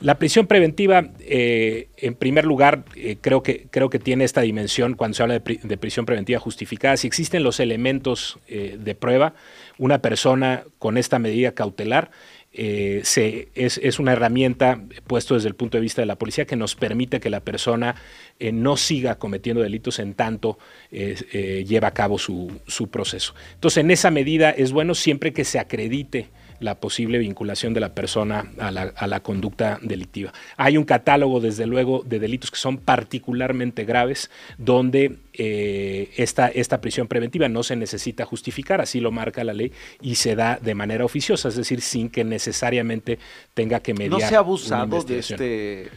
La 0.00 0.18
prisión 0.18 0.46
preventiva, 0.46 1.10
eh, 1.20 1.88
en 1.98 2.14
primer 2.14 2.46
lugar, 2.46 2.84
eh, 2.96 3.18
creo, 3.20 3.42
que, 3.42 3.66
creo 3.70 3.90
que 3.90 3.98
tiene 3.98 4.24
esta 4.24 4.40
dimensión 4.40 4.94
cuando 4.94 5.14
se 5.14 5.22
habla 5.22 5.38
de, 5.38 5.76
prisión 5.76 6.06
preventiva 6.06 6.40
justificada. 6.40 6.96
Si 6.96 7.06
existen 7.06 7.42
los 7.42 7.60
elementos 7.60 8.38
eh, 8.48 8.78
de 8.80 8.94
prueba, 8.94 9.34
una 9.76 10.00
persona 10.00 10.64
con 10.78 10.96
esta 10.96 11.18
medida 11.18 11.52
cautelar 11.52 12.10
se, 12.52 13.48
es, 13.54 13.98
una 14.00 14.12
herramienta 14.12 14.82
puesto 15.06 15.34
desde 15.34 15.46
el 15.46 15.54
punto 15.54 15.76
de 15.76 15.82
vista 15.82 16.02
de 16.02 16.06
la 16.06 16.16
policía 16.16 16.46
que 16.46 16.56
nos 16.56 16.74
permite 16.74 17.20
que 17.20 17.30
la 17.30 17.38
persona 17.40 17.94
no 18.40 18.76
siga 18.76 19.20
cometiendo 19.20 19.62
delitos 19.62 20.00
en 20.00 20.14
tanto 20.14 20.58
lleva 20.90 21.88
a 21.88 21.94
cabo 21.94 22.18
su, 22.18 22.50
su 22.66 22.90
proceso. 22.90 23.34
Entonces, 23.54 23.84
en 23.84 23.92
esa 23.92 24.10
medida 24.10 24.50
es 24.50 24.72
bueno 24.72 24.96
siempre 24.96 25.32
que 25.32 25.44
se 25.44 25.60
acredite 25.60 26.28
la 26.60 26.76
posible 26.76 27.18
vinculación 27.18 27.74
de 27.74 27.80
la 27.80 27.94
persona 27.94 28.52
a 28.58 28.70
la, 28.70 29.20
conducta 29.20 29.78
delictiva. 29.82 30.32
Hay 30.56 30.76
un 30.76 30.84
catálogo, 30.84 31.40
desde 31.40 31.66
luego, 31.66 32.02
de 32.06 32.18
delitos 32.18 32.50
que 32.50 32.58
son 32.58 32.78
particularmente 32.78 33.84
graves, 33.84 34.30
donde 34.58 35.18
eh, 35.32 36.10
esta, 36.16 36.48
esta 36.48 36.80
prisión 36.80 37.08
preventiva 37.08 37.48
no 37.48 37.62
se 37.62 37.76
necesita 37.76 38.24
justificar, 38.24 38.80
así 38.80 39.00
lo 39.00 39.10
marca 39.10 39.42
la 39.42 39.54
ley, 39.54 39.72
y 40.00 40.14
se 40.16 40.36
da 40.36 40.58
de 40.60 40.74
manera 40.74 41.04
oficiosa, 41.04 41.48
es 41.48 41.56
decir, 41.56 41.80
sin 41.80 42.10
que 42.10 42.24
necesariamente 42.24 43.18
tenga 43.54 43.80
que 43.80 43.94
mediar. 43.94 44.20
¿No 44.20 44.20
se 44.20 44.36
ha 44.36 44.38
abusado 44.38 45.02
de 45.02 45.18
este, 45.18 45.44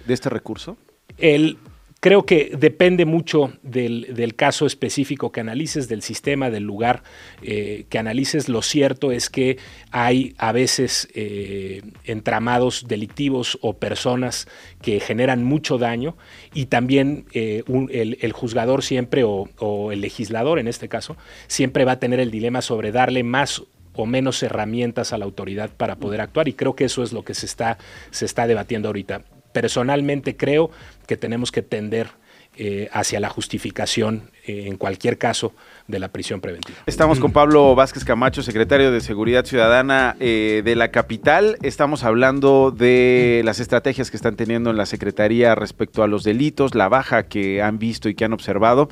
de 0.06 0.14
este 0.14 0.30
recurso? 0.30 0.78
El 1.18 1.58
Creo 2.04 2.26
que 2.26 2.52
depende 2.60 3.06
mucho 3.06 3.54
del, 3.62 4.36
caso 4.36 4.66
específico 4.66 5.32
que 5.32 5.40
analices, 5.40 5.88
del 5.88 6.02
sistema, 6.02 6.50
del 6.50 6.64
lugar 6.64 7.02
eh, 7.42 7.86
que 7.88 7.98
analices. 7.98 8.50
Lo 8.50 8.62
cierto 8.62 9.14
es 9.14 9.30
que 9.30 9.58
hay 9.90 10.36
a 10.38 10.52
veces 10.52 11.08
eh, 11.14 11.82
entramados 12.04 12.90
delictivos 12.90 13.58
o 13.62 13.78
personas 13.78 14.50
que 14.82 15.00
generan 15.00 15.46
mucho 15.46 15.78
daño 15.78 16.18
y 16.54 16.66
también 16.66 17.24
eh, 17.32 17.64
el, 17.90 18.34
juzgador 18.34 18.84
siempre 18.84 19.24
o, 19.24 19.48
o 19.60 19.94
el 19.94 20.02
legislador 20.02 20.60
en 20.60 20.68
este 20.68 20.90
caso 20.90 21.16
siempre 21.48 21.86
va 21.86 21.94
a 21.94 22.00
tener 22.00 22.20
el 22.20 22.32
dilema 22.32 22.62
sobre 22.62 22.92
darle 22.92 23.24
más 23.24 23.64
o 23.94 24.06
menos 24.06 24.44
herramientas 24.44 25.14
a 25.14 25.18
la 25.18 25.24
autoridad 25.24 25.70
para 25.70 25.96
poder 25.96 26.20
actuar 26.20 26.50
y 26.50 26.54
creo 26.54 26.76
que 26.76 26.84
eso 26.84 27.02
es 27.02 27.14
lo 27.14 27.24
que 27.24 27.34
se 27.34 27.46
está, 27.46 27.78
se 28.12 28.26
está 28.26 28.46
debatiendo 28.46 28.90
ahorita 28.90 29.22
personalmente 29.54 30.36
creo 30.36 30.72
que 31.08 31.16
tenemos 31.16 31.52
que 31.52 31.62
tender 31.62 32.10
eh, 32.56 32.88
hacia 32.94 33.20
la 33.20 33.30
justificación, 33.30 34.30
eh, 34.46 34.66
en 34.68 34.78
cualquier 34.78 35.18
caso, 35.18 35.54
de 35.88 35.98
la 35.98 36.10
prisión 36.10 36.40
preventiva. 36.40 36.78
Estamos 36.86 37.20
con 37.20 37.32
Pablo 37.32 37.74
Vázquez 37.74 38.06
Camacho, 38.06 38.44
secretario 38.44 38.92
de 38.92 39.02
Seguridad 39.02 39.44
Ciudadana 39.44 40.16
eh, 40.20 40.62
de 40.64 40.76
la 40.76 40.92
capital. 40.92 41.58
Estamos 41.64 42.04
hablando 42.04 42.70
de 42.70 43.42
las 43.44 43.60
estrategias 43.60 44.12
que 44.12 44.18
están 44.18 44.36
teniendo 44.36 44.70
en 44.70 44.78
la 44.78 44.86
Secretaría 44.86 45.56
respecto 45.56 46.04
a 46.04 46.08
los 46.08 46.24
delitos, 46.24 46.76
la 46.76 46.90
baja 46.90 47.24
que 47.24 47.64
han 47.64 47.80
visto 47.80 48.08
y 48.08 48.14
que 48.14 48.24
han 48.24 48.34
observado. 48.34 48.88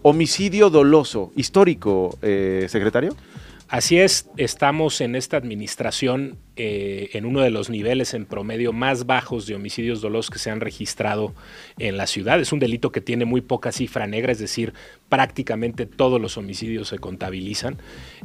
homicidio 0.00 0.70
doloso, 0.70 1.30
histórico, 1.36 2.16
secretario. 2.68 3.14
Así 3.68 3.98
es, 3.98 4.30
estamos 4.36 5.00
en 5.00 5.16
esta 5.16 5.36
administración 5.36 6.38
eh, 6.54 7.10
en 7.12 7.26
uno 7.26 7.40
de 7.40 7.50
los 7.50 7.68
niveles 7.68 8.14
en 8.14 8.24
promedio 8.24 8.72
más 8.72 9.06
bajos 9.06 9.46
de 9.46 9.56
homicidios 9.56 10.00
dolosos 10.00 10.30
que 10.30 10.38
se 10.38 10.50
han 10.50 10.60
registrado 10.60 11.34
en 11.78 11.96
la 11.96 12.06
ciudad. 12.06 12.40
Es 12.40 12.52
un 12.52 12.60
delito 12.60 12.92
que 12.92 13.00
tiene 13.00 13.24
muy 13.24 13.40
poca 13.40 13.72
cifra 13.72 14.06
negra, 14.06 14.30
es 14.30 14.38
decir, 14.38 14.72
prácticamente 15.08 15.84
todos 15.84 16.20
los 16.20 16.38
homicidios 16.38 16.88
se 16.88 16.98
contabilizan. 17.00 17.76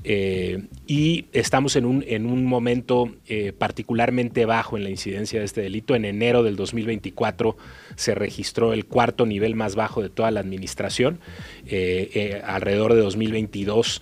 Eh, 0.04 0.68
y 0.86 1.26
estamos 1.34 1.76
en 1.76 1.86
un, 1.86 2.06
en 2.08 2.28
un 2.28 2.46
momento 2.46 3.12
eh, 3.28 3.52
particularmente 3.52 4.46
bajo 4.46 4.78
en 4.78 4.84
la 4.84 4.92
incidencia 4.92 5.40
de 5.40 5.46
este 5.46 5.62
delito. 5.62 5.96
En 5.96 6.06
enero 6.06 6.44
del 6.44 6.56
2024 6.56 7.58
se 7.96 8.14
registró 8.14 8.74
el 8.74 8.86
cuarto 8.86 9.26
nivel 9.26 9.56
más 9.56 9.76
bajo 9.76 10.04
de 10.04 10.10
toda 10.10 10.30
la 10.30 10.40
administración. 10.40 11.20
alrededor 12.46 12.94
de 12.94 13.02
2022 13.02 14.02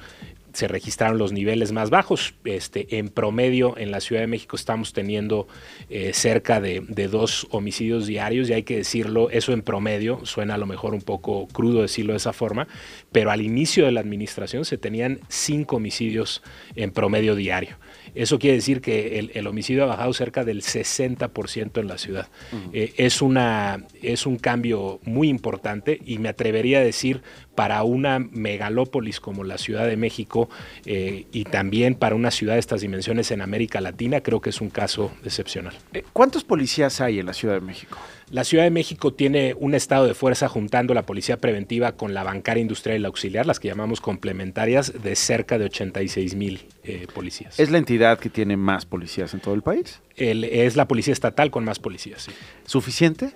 se 0.53 0.67
registraron 0.67 1.17
los 1.17 1.31
niveles 1.31 1.71
más 1.71 1.89
bajos. 1.89 2.33
Este, 2.45 2.97
en 2.97 3.09
promedio, 3.09 3.77
en 3.77 3.91
la 3.91 3.99
Ciudad 3.99 4.21
de 4.21 4.27
México 4.27 4.55
estamos 4.55 4.93
teniendo 4.93 5.47
eh, 5.89 6.11
cerca 6.13 6.61
de, 6.61 6.81
dos 7.09 7.47
homicidios 7.51 8.05
diarios, 8.07 8.49
y 8.49 8.53
hay 8.53 8.63
que 8.63 8.77
decirlo, 8.77 9.29
eso 9.29 9.53
en 9.53 9.61
promedio, 9.61 10.25
suena 10.25 10.55
a 10.55 10.57
lo 10.57 10.65
mejor 10.65 10.93
un 10.93 11.01
poco 11.01 11.47
crudo 11.47 11.81
decirlo 11.81 12.13
de 12.13 12.17
esa 12.17 12.33
forma, 12.33 12.67
pero 13.11 13.31
al 13.31 13.41
inicio 13.41 13.85
de 13.85 13.91
la 13.91 13.99
administración 13.99 14.65
se 14.65 14.77
tenían 14.77 15.19
cinco 15.27 15.77
homicidios 15.77 16.41
en 16.75 16.91
promedio 16.91 17.35
diario. 17.35 17.77
Eso 18.15 18.39
quiere 18.39 18.57
decir 18.57 18.81
que 18.81 19.29
el, 19.33 19.47
homicidio 19.47 19.83
ha 19.83 19.87
bajado 19.87 20.13
cerca 20.13 20.43
del 20.43 20.61
60% 20.61 21.79
en 21.79 21.87
la 21.87 21.97
ciudad. 21.97 22.27
Eh, 22.73 22.93
es, 22.97 23.21
una, 23.21 23.85
es 24.01 24.25
un 24.25 24.37
cambio 24.37 24.99
muy 25.03 25.29
importante 25.29 25.99
y 26.05 26.17
me 26.19 26.29
atrevería 26.29 26.79
a 26.79 26.83
decir 26.83 27.21
para 27.59 27.83
una 27.83 28.19
megalópolis 28.19 29.19
como 29.19 29.43
la 29.43 29.57
Ciudad 29.57 29.85
de 29.85 29.97
México 29.97 30.49
eh, 30.85 31.25
y 31.33 31.43
también 31.43 31.95
para 31.95 32.15
una 32.15 32.31
ciudad 32.31 32.53
de 32.53 32.59
estas 32.61 32.79
dimensiones 32.79 33.31
en 33.31 33.41
América 33.41 33.81
Latina, 33.81 34.21
creo 34.21 34.39
que 34.39 34.49
es 34.51 34.61
un 34.61 34.69
caso 34.69 35.11
excepcional. 35.25 35.75
Eh, 35.91 36.05
¿Cuántos 36.13 36.45
policías 36.45 37.01
hay 37.01 37.19
en 37.19 37.25
la 37.25 37.33
Ciudad 37.33 37.55
de 37.55 37.61
México? 37.61 37.97
La 38.31 38.43
Ciudad 38.43 38.63
de 38.63 38.69
México 38.69 39.11
tiene 39.11 39.55
un 39.57 39.73
estado 39.73 40.05
de 40.05 40.13
fuerza 40.13 40.47
juntando 40.47 40.93
la 40.93 41.05
policía 41.05 41.37
preventiva 41.37 41.93
con 41.93 42.13
la 42.13 42.23
bancaria 42.23 42.61
industrial 42.61 42.97
y 42.97 43.01
la 43.01 43.07
auxiliar, 43.07 43.47
las 43.47 43.59
que 43.59 43.69
llamamos 43.69 44.01
complementarias, 44.01 44.93
de 45.01 45.15
cerca 45.15 45.57
de 45.57 45.65
86 45.65 46.35
mil 46.35 46.61
eh, 46.83 47.07
policías. 47.11 47.59
¿Es 47.59 47.71
la 47.71 47.79
entidad 47.79 48.19
que 48.19 48.29
tiene 48.29 48.55
más 48.55 48.85
policías 48.85 49.33
en 49.33 49.39
todo 49.39 49.55
el 49.55 49.63
país? 49.63 50.01
es 50.15 50.75
la 50.75 50.85
policía 50.85 51.13
estatal 51.13 51.49
con 51.49 51.63
más 51.63 51.79
policías, 51.79 52.23
sí. 52.23 52.31
¿Suficiente? 52.65 53.31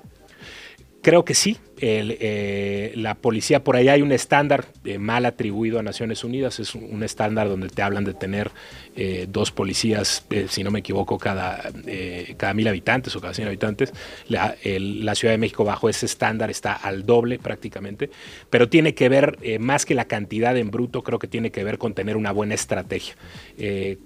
Creo 1.01 1.25
que 1.25 1.33
sí. 1.33 1.57
Eh, 1.85 2.93
la 2.95 3.15
policía, 3.15 3.61
por 3.61 3.75
ahí 3.75 3.89
hay 3.89 4.01
un 4.01 4.13
estándar 4.13 4.67
eh, 4.85 4.97
mal 4.99 5.25
atribuido 5.25 5.79
a 5.79 5.83
Naciones 5.83 6.23
Unidas, 6.23 6.61
es 6.61 6.75
un, 6.75 7.03
estándar 7.03 7.49
donde 7.49 7.67
te 7.67 7.81
hablan 7.81 8.05
de 8.05 8.13
tener 8.13 8.51
eh, 8.95 9.27
dos 9.29 9.51
policías, 9.51 10.25
si 10.47 10.63
no 10.63 10.71
me 10.71 10.79
equivoco, 10.79 11.17
cada, 11.17 11.61
cada 12.37 12.53
mil 12.53 12.69
habitantes 12.69 13.13
o 13.17 13.21
cada 13.21 13.33
cien 13.33 13.47
habitantes. 13.47 13.91
La, 14.29 14.55
Ciudad 15.13 15.33
de 15.33 15.37
México 15.37 15.63
bajo 15.63 15.89
ese 15.89 16.07
estándar 16.07 16.49
está 16.49 16.73
al 16.73 17.05
doble 17.05 17.37
prácticamente, 17.37 18.09
pero 18.49 18.67
tiene 18.67 18.95
que 18.95 19.09
ver, 19.09 19.37
más 19.59 19.85
que 19.85 19.93
la 19.93 20.05
cantidad 20.05 20.57
en 20.57 20.71
bruto, 20.71 21.03
creo 21.03 21.19
que 21.19 21.27
tiene 21.27 21.51
que 21.51 21.63
ver 21.63 21.77
con 21.77 21.93
tener 21.93 22.17
una 22.17 22.31
buena 22.31 22.55
estrategia. 22.55 23.15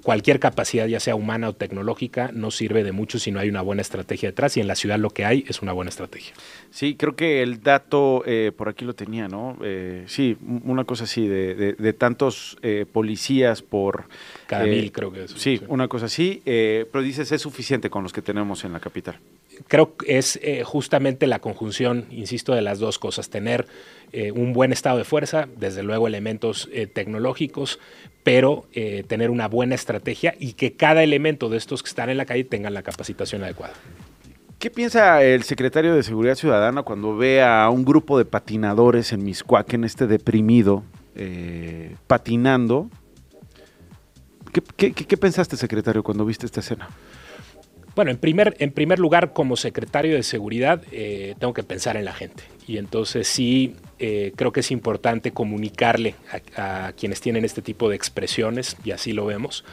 cualquier 0.04 0.40
capacidad, 0.40 0.86
ya 0.88 1.00
sea 1.00 1.16
humana 1.16 1.50
o 1.50 1.54
tecnológica, 1.54 2.32
no 2.34 2.52
sirve 2.52 2.84
de 2.84 2.92
mucho 2.92 3.20
si 3.20 3.32
no 3.32 3.40
hay 3.40 3.48
una 3.50 3.62
buena 3.62 3.82
estrategia 3.82 4.30
detrás 4.30 4.58
y 4.58 4.60
en 4.60 4.68
la 4.68 4.76
ciudad 4.76 5.00
lo 5.00 5.12
que 5.12 5.24
hay 5.24 5.46
es 5.48 5.62
una 5.62 5.72
buena 5.72 5.90
estrategia. 5.90 6.34
Sí, 6.72 6.96
creo 6.96 7.16
que 7.16 7.42
el 7.42 7.62
dato, 7.68 8.24
eh, 8.26 8.54
por 8.56 8.70
aquí 8.70 8.86
lo 8.86 8.96
tenía, 8.96 9.28
¿no? 9.28 9.58
Eh, 9.62 10.06
sí, 10.08 10.38
una 10.64 10.86
cosa 10.86 11.04
así, 11.04 11.28
de, 11.28 11.94
tantos 11.98 12.58
eh, 12.62 12.86
policías 12.92 13.62
por... 13.62 14.06
Cada 14.48 14.64
mil 14.64 14.92
creo 14.94 15.12
que 15.12 15.26
es. 15.26 15.32
Sí, 15.32 15.62
una 15.68 15.90
cosa 15.90 16.06
así, 16.06 16.42
pero 16.46 17.02
dices, 17.02 17.32
es 17.32 17.42
suficiente 17.42 17.90
con 17.90 18.04
los 18.04 18.14
que 18.14 18.22
tenemos 18.22 18.64
en 18.64 18.72
la 18.72 18.80
capital. 18.80 19.20
Creo 19.68 19.98
que 19.98 20.18
es 20.18 20.40
justamente 20.64 21.28
la 21.28 21.40
conjunción, 21.40 22.06
insisto, 22.10 22.56
de 22.56 22.62
las 22.62 22.80
dos 22.80 23.00
cosas, 23.00 23.30
tener 23.30 23.68
un 24.34 24.54
buen 24.54 24.72
estado 24.72 24.98
de 24.98 25.04
fuerza, 25.04 25.50
desde 25.58 25.84
luego 25.84 26.08
elementos 26.08 26.70
tecnológicos, 26.94 27.80
pero 28.24 28.66
tener 29.08 29.30
una 29.30 29.48
buena 29.48 29.76
estrategia 29.76 30.36
y 30.40 30.54
que 30.54 30.74
cada 30.74 31.04
elemento 31.04 31.50
de 31.50 31.58
estos 31.58 31.84
que 31.84 31.90
están 31.90 32.10
en 32.10 32.18
la 32.18 32.26
calle 32.26 32.46
tengan 32.46 32.74
la 32.74 32.84
capacitación 32.84 33.44
adecuada. 33.44 33.74
¿Qué 34.60 34.72
piensa 34.72 35.22
el 35.24 35.44
secretario 35.44 35.94
de 35.94 36.02
Seguridad 36.02 36.34
Ciudadana 36.34 36.82
cuando 36.82 37.16
ve 37.16 37.44
a 37.44 37.70
un 37.70 37.86
grupo 37.86 38.18
de 38.18 38.26
patinadores 38.26 39.14
en 39.14 39.32
en 39.70 39.84
este 39.84 40.08
deprimido, 40.08 40.84
eh, 41.16 41.96
patinando? 42.08 42.90
¿Qué, 44.76 45.18
pensaste, 45.18 45.58
secretario, 45.58 46.02
cuando 46.02 46.26
viste 46.26 46.48
esta 46.48 46.62
escena? 46.62 46.90
Bueno, 47.96 48.10
en 48.10 48.18
primer, 48.18 48.56
en 48.58 48.72
primer 48.72 48.98
lugar, 48.98 49.32
como 49.34 49.56
secretario 49.56 50.16
de 50.16 50.24
Seguridad, 50.24 50.82
eh, 50.92 51.36
tengo 51.40 51.54
que 51.54 51.64
pensar 51.64 51.96
en 51.96 52.06
la 52.06 52.14
gente. 52.14 52.44
Y 52.66 52.78
entonces 52.78 53.28
sí, 53.28 53.76
eh, 54.00 54.34
creo 54.36 54.52
que 54.52 54.62
es 54.62 54.72
importante 54.72 55.32
comunicarle 55.32 56.16
a, 56.56 56.94
quienes 56.98 57.22
tienen 57.22 57.46
este 57.46 57.62
tipo 57.62 57.90
de 57.90 57.96
expresiones, 57.96 58.76
y 58.84 58.90
así 58.90 59.14
lo 59.14 59.28
vemos, 59.28 59.64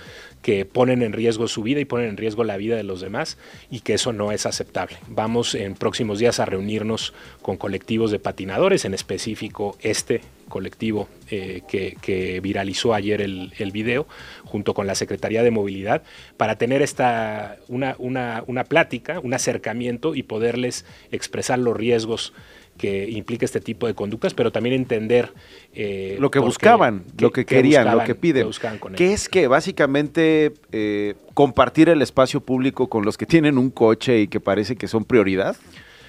que 0.45 0.67
ponen 0.67 1.03
en 1.03 1.15
riesgo 1.15 1.49
su 1.49 1.63
vida 1.63 1.81
y 1.81 1.87
ponen 1.87 2.11
en 2.11 2.17
riesgo 2.19 2.45
la 2.45 2.59
vida 2.59 2.77
de 2.77 2.83
los 2.83 3.01
demás 3.01 3.39
y 3.71 3.81
que 3.81 3.95
eso 3.95 4.13
no 4.13 4.31
es 4.31 4.45
aceptable. 4.45 4.99
Vamos 5.09 5.55
en 5.55 5.75
próximos 5.75 6.19
días 6.19 6.39
a 6.39 6.45
reunirnos 6.45 7.15
con 7.41 7.57
colectivos 7.57 8.11
de 8.11 8.19
patinadores, 8.19 8.85
en 8.85 8.93
específico 8.93 9.79
este 9.81 10.21
colectivo 10.51 11.09
eh, 11.31 11.63
que, 11.67 12.41
viralizó 12.43 12.93
ayer 12.93 13.23
el, 13.23 13.55
el, 13.57 13.73
video, 13.73 14.07
junto 14.45 14.75
con 14.75 14.87
la 14.87 14.95
Secretaría 14.95 15.43
de 15.43 15.51
Movilidad, 15.51 16.03
para 16.37 16.59
tener 16.59 16.83
esta, 16.83 17.57
una, 17.69 17.97
una, 17.99 18.45
una 18.47 18.65
plática, 18.65 19.21
un 19.21 19.33
acercamiento 19.33 20.15
y 20.15 20.25
poderles 20.25 20.85
expresar 21.11 21.59
los 21.59 21.75
riesgos 21.75 22.35
que 22.77 23.09
implica 23.09 23.45
este 23.45 23.61
tipo 23.61 23.87
de 23.87 23.95
conductas, 23.95 24.35
pero 24.35 24.51
también 24.51 24.75
entender 24.75 25.33
eh, 25.75 26.17
lo 26.19 26.31
que 26.31 26.39
buscaban, 26.39 27.05
lo 27.19 27.31
que 27.31 27.45
querían, 27.45 27.91
lo 27.97 28.05
que 28.05 28.15
piden. 28.15 28.49
Que, 28.97 29.13
es 29.13 29.29
que 29.29 29.47
básicamente 29.47 30.53
eh, 30.73 31.15
compartir 31.35 31.89
el 31.89 32.03
espacio 32.03 32.41
público 32.41 32.89
con 32.89 33.05
los 33.05 33.17
que 33.17 33.27
tienen 33.27 33.59
un 33.59 33.71
coche 33.71 34.21
y 34.21 34.29
que 34.29 34.41
parece 34.41 34.77
que 34.77 34.89
son 34.89 35.05
prioridad. 35.05 35.57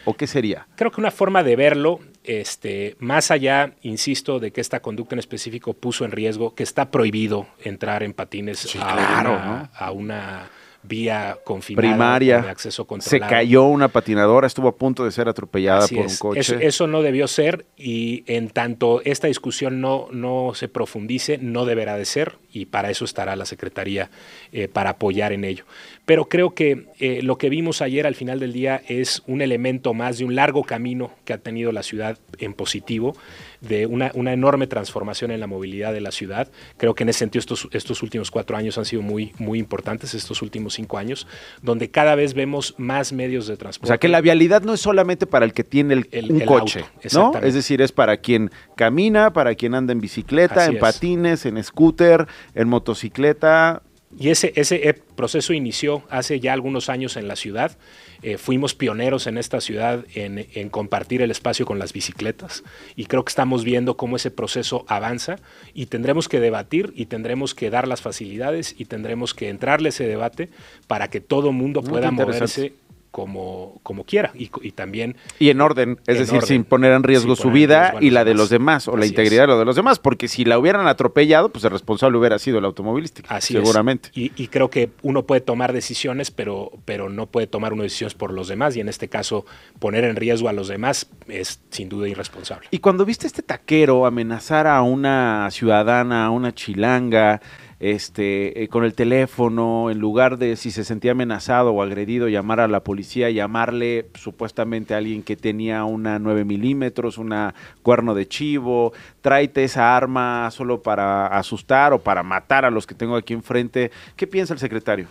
¿O 0.07 0.13
qué 0.13 0.27
sería? 0.27 0.67
Creo 0.75 0.91
que 0.91 1.01
una 1.01 1.09
forma 1.09 1.41
de 1.41 1.55
verlo, 1.55 1.99
este, 2.23 2.95
más 2.99 3.31
allá, 3.31 3.73
insisto, 3.81 4.39
de 4.39 4.51
que 4.51 4.61
esta 4.61 4.79
conducta 4.79 5.15
en 5.15 5.19
específico 5.19 5.73
puso 5.73 6.05
en 6.05 6.11
riesgo 6.11 6.53
que 6.53 6.61
está 6.61 6.91
prohibido 6.91 7.47
entrar 7.63 8.03
en 8.03 8.13
patines 8.13 8.75
a 8.79 9.91
una 9.91 10.51
vía 10.87 11.37
confinada 11.43 11.87
primaria 11.87 12.41
de 12.41 12.49
acceso 12.49 12.85
controlado. 12.85 13.27
Se 13.27 13.33
cayó 13.33 13.65
una 13.65 13.87
patinadora, 13.87 14.47
estuvo 14.47 14.67
a 14.67 14.75
punto 14.75 15.05
de 15.05 15.11
ser 15.11 15.27
atropellada 15.27 15.87
por 15.87 16.05
un 16.05 16.17
coche. 16.17 16.57
Eso, 16.61 16.87
no 16.87 17.01
debió 17.01 17.27
ser 17.27 17.65
y 17.77 18.23
en 18.27 18.49
tanto 18.49 19.01
esta 19.05 19.27
discusión 19.27 19.81
no, 19.81 20.07
no 20.11 20.51
se 20.53 20.67
profundice, 20.67 21.37
no 21.37 21.65
deberá 21.65 21.97
de 21.97 22.05
ser 22.05 22.33
y 22.51 22.65
para 22.65 22.89
eso 22.89 23.05
estará 23.05 23.35
la 23.35 23.45
Secretaría 23.45 24.09
eh, 24.51 24.67
para 24.67 24.91
apoyar 24.91 25.33
en 25.33 25.43
ello. 25.43 25.65
Pero 26.05 26.29
creo 26.29 26.53
que 26.53 26.85
eh, 26.99 27.21
lo 27.21 27.37
que 27.37 27.49
vimos 27.49 27.81
ayer 27.81 28.07
al 28.07 28.15
final 28.15 28.39
del 28.39 28.53
día 28.53 28.81
es 28.87 29.23
un 29.27 29.41
elemento 29.41 29.93
más 29.93 30.17
de 30.19 30.25
un 30.25 30.35
largo 30.35 30.63
camino 30.63 31.11
que 31.25 31.33
ha 31.33 31.37
tenido 31.37 31.71
la 31.71 31.83
ciudad 31.83 32.17
en 32.39 32.53
positivo 32.53 33.15
de 33.61 33.85
una, 33.85 34.11
enorme 34.33 34.67
transformación 34.67 35.31
en 35.31 35.39
la 35.39 35.47
movilidad 35.47 35.93
de 35.93 36.01
la 36.01 36.11
ciudad. 36.11 36.49
Creo 36.77 36.95
que 36.95 37.03
en 37.03 37.09
ese 37.09 37.19
sentido 37.19 37.39
estos, 37.39 37.67
estos 37.71 38.03
últimos 38.03 38.31
cuatro 38.31 38.57
años 38.57 38.77
han 38.77 38.85
sido 38.85 39.01
muy, 39.01 39.33
muy 39.37 39.59
importantes, 39.59 40.13
estos 40.13 40.41
últimos 40.41 40.73
cinco 40.73 40.97
años, 40.97 41.27
donde 41.61 41.89
cada 41.89 42.15
vez 42.15 42.33
vemos 42.33 42.75
más 42.77 43.13
medios 43.13 43.47
de 43.47 43.57
transporte. 43.57 43.87
O 43.87 43.89
sea, 43.89 43.97
que 43.97 44.07
la 44.07 44.21
vialidad 44.21 44.61
no 44.61 44.73
es 44.73 44.81
solamente 44.81 45.25
para 45.25 45.45
el 45.45 45.53
que 45.53 45.63
tiene 45.63 46.05
el, 46.11 46.31
un 46.31 46.39
coche, 46.41 46.85
¿no? 47.13 47.33
Es 47.41 47.53
decir, 47.53 47.81
es 47.81 47.91
para 47.91 48.17
quien 48.17 48.51
camina, 48.75 49.33
para 49.33 49.55
quien 49.55 49.75
anda 49.75 49.93
en 49.93 50.01
bicicleta, 50.01 50.65
en 50.65 50.79
patines, 50.79 51.45
en 51.45 51.63
scooter, 51.63 52.27
en 52.53 52.67
motocicleta. 52.67 53.81
Y 54.17 54.29
ese, 54.29 54.53
ese 54.55 54.95
proceso 55.15 55.53
inició 55.53 56.03
hace 56.09 56.39
ya 56.39 56.53
algunos 56.53 56.89
años 56.89 57.17
en 57.17 57.27
la 57.27 57.35
ciudad. 57.35 57.77
Eh, 58.21 58.37
fuimos 58.37 58.73
pioneros 58.73 59.27
en 59.27 59.37
esta 59.37 59.59
ciudad 59.59 60.05
en, 60.13 60.47
en, 60.53 60.69
compartir 60.69 61.21
el 61.21 61.31
espacio 61.31 61.65
con 61.65 61.79
las 61.79 61.91
bicicletas 61.91 62.63
y 62.95 63.05
creo 63.05 63.25
que 63.25 63.29
estamos 63.29 63.63
viendo 63.63 63.97
cómo 63.97 64.15
ese 64.15 64.31
proceso 64.31 64.85
avanza 64.87 65.37
y 65.73 65.87
tendremos 65.87 66.29
que 66.29 66.39
debatir 66.39 66.93
y 66.95 67.07
tendremos 67.07 67.53
que 67.53 67.69
dar 67.69 67.87
las 67.87 68.01
facilidades 68.01 68.73
y 68.77 68.85
tendremos 68.85 69.33
que 69.33 69.49
entrarle 69.49 69.89
ese 69.89 70.07
debate 70.07 70.49
para 70.87 71.09
que 71.09 71.19
todo 71.19 71.51
mundo 71.51 71.83
pueda 71.83 72.09
moverse 72.09 72.73
como, 73.15 73.79
como 73.81 74.03
quiera 74.03 74.33
y, 74.33 74.49
también... 74.71 75.15
Y 75.39 75.49
en 75.49 75.61
orden, 75.61 76.01
es 76.05 76.19
decir, 76.19 76.41
sin 76.41 76.65
poner 76.65 76.91
en 76.91 77.01
riesgo 77.01 77.37
su 77.37 77.49
vida 77.49 77.93
y 78.01 78.09
la 78.09 78.25
de 78.25 78.33
los 78.33 78.49
demás 78.49 78.89
o 78.89 78.97
la 78.97 79.05
integridad 79.05 79.43
de 79.43 79.47
lo 79.47 79.57
de 79.57 79.63
los 79.63 79.77
demás, 79.77 79.99
porque 79.99 80.27
si 80.27 80.43
la 80.43 80.59
hubieran 80.59 80.85
atropellado, 80.85 81.47
pues 81.47 81.63
el 81.63 81.71
responsable 81.71 82.17
hubiera 82.17 82.37
sido 82.39 82.57
el 82.57 82.65
automovilístico, 82.65 83.29
Así 83.31 83.53
seguramente. 83.53 84.09
Y, 84.13 84.33
y, 84.35 84.49
creo 84.49 84.69
que 84.69 84.89
uno 85.01 85.25
puede 85.25 85.39
tomar 85.39 85.71
decisiones, 85.71 86.29
pero, 86.29 86.73
pero 86.83 87.07
no 87.07 87.27
puede 87.27 87.47
tomar 87.47 87.71
una 87.71 87.83
decisión 87.83 88.11
por 88.17 88.33
los 88.33 88.49
demás 88.49 88.75
y 88.75 88.81
en 88.81 88.89
este 88.89 89.07
caso 89.07 89.45
poner 89.79 90.03
en 90.03 90.17
riesgo 90.17 90.49
a 90.49 90.51
los 90.51 90.67
demás 90.67 91.07
es 91.29 91.61
sin 91.69 91.87
duda 91.87 92.09
irresponsable. 92.09 92.67
Y 92.69 92.79
cuando 92.79 93.05
viste 93.05 93.27
este 93.27 93.43
taquero 93.43 94.05
amenazar 94.05 94.67
a 94.67 94.81
una 94.81 95.47
ciudadana, 95.51 96.25
a 96.25 96.31
una 96.31 96.53
chilanga, 96.53 97.39
este, 97.79 98.63
eh, 98.63 98.67
con 98.67 98.85
el 98.85 98.93
teléfono, 98.93 99.89
en 99.91 99.99
lugar 99.99 100.37
de 100.37 100.55
si 100.55 100.71
se 100.71 100.83
sentía 100.83 101.11
amenazado 101.11 101.71
o 101.71 101.81
agredido, 101.81 102.29
llamar 102.29 102.59
a 102.59 102.67
la 102.67 102.83
policía, 102.83 103.29
llamarle 103.29 104.07
supuestamente 104.13 104.93
a 104.93 104.97
alguien 104.97 105.23
que 105.23 105.35
tenía 105.35 105.83
una 105.83 106.17
9 106.19 106.45
milímetros, 106.45 107.17
una 107.17 107.53
cuerno 107.83 108.15
de 108.15 108.27
chivo, 108.27 108.93
tráete 109.21 109.63
esa 109.65 109.95
arma 109.95 110.49
solo 110.51 110.81
para 110.81 111.27
asustar 111.27 111.93
o 111.93 111.99
para 111.99 112.23
matar 112.23 112.65
a 112.65 112.71
los 112.71 112.87
que 112.87 112.95
tengo 112.95 113.15
aquí 113.15 113.33
enfrente. 113.33 113.91
¿Qué 114.15 114.25
piensa 114.25 114.53
el 114.53 114.59
secretario? 114.59 115.07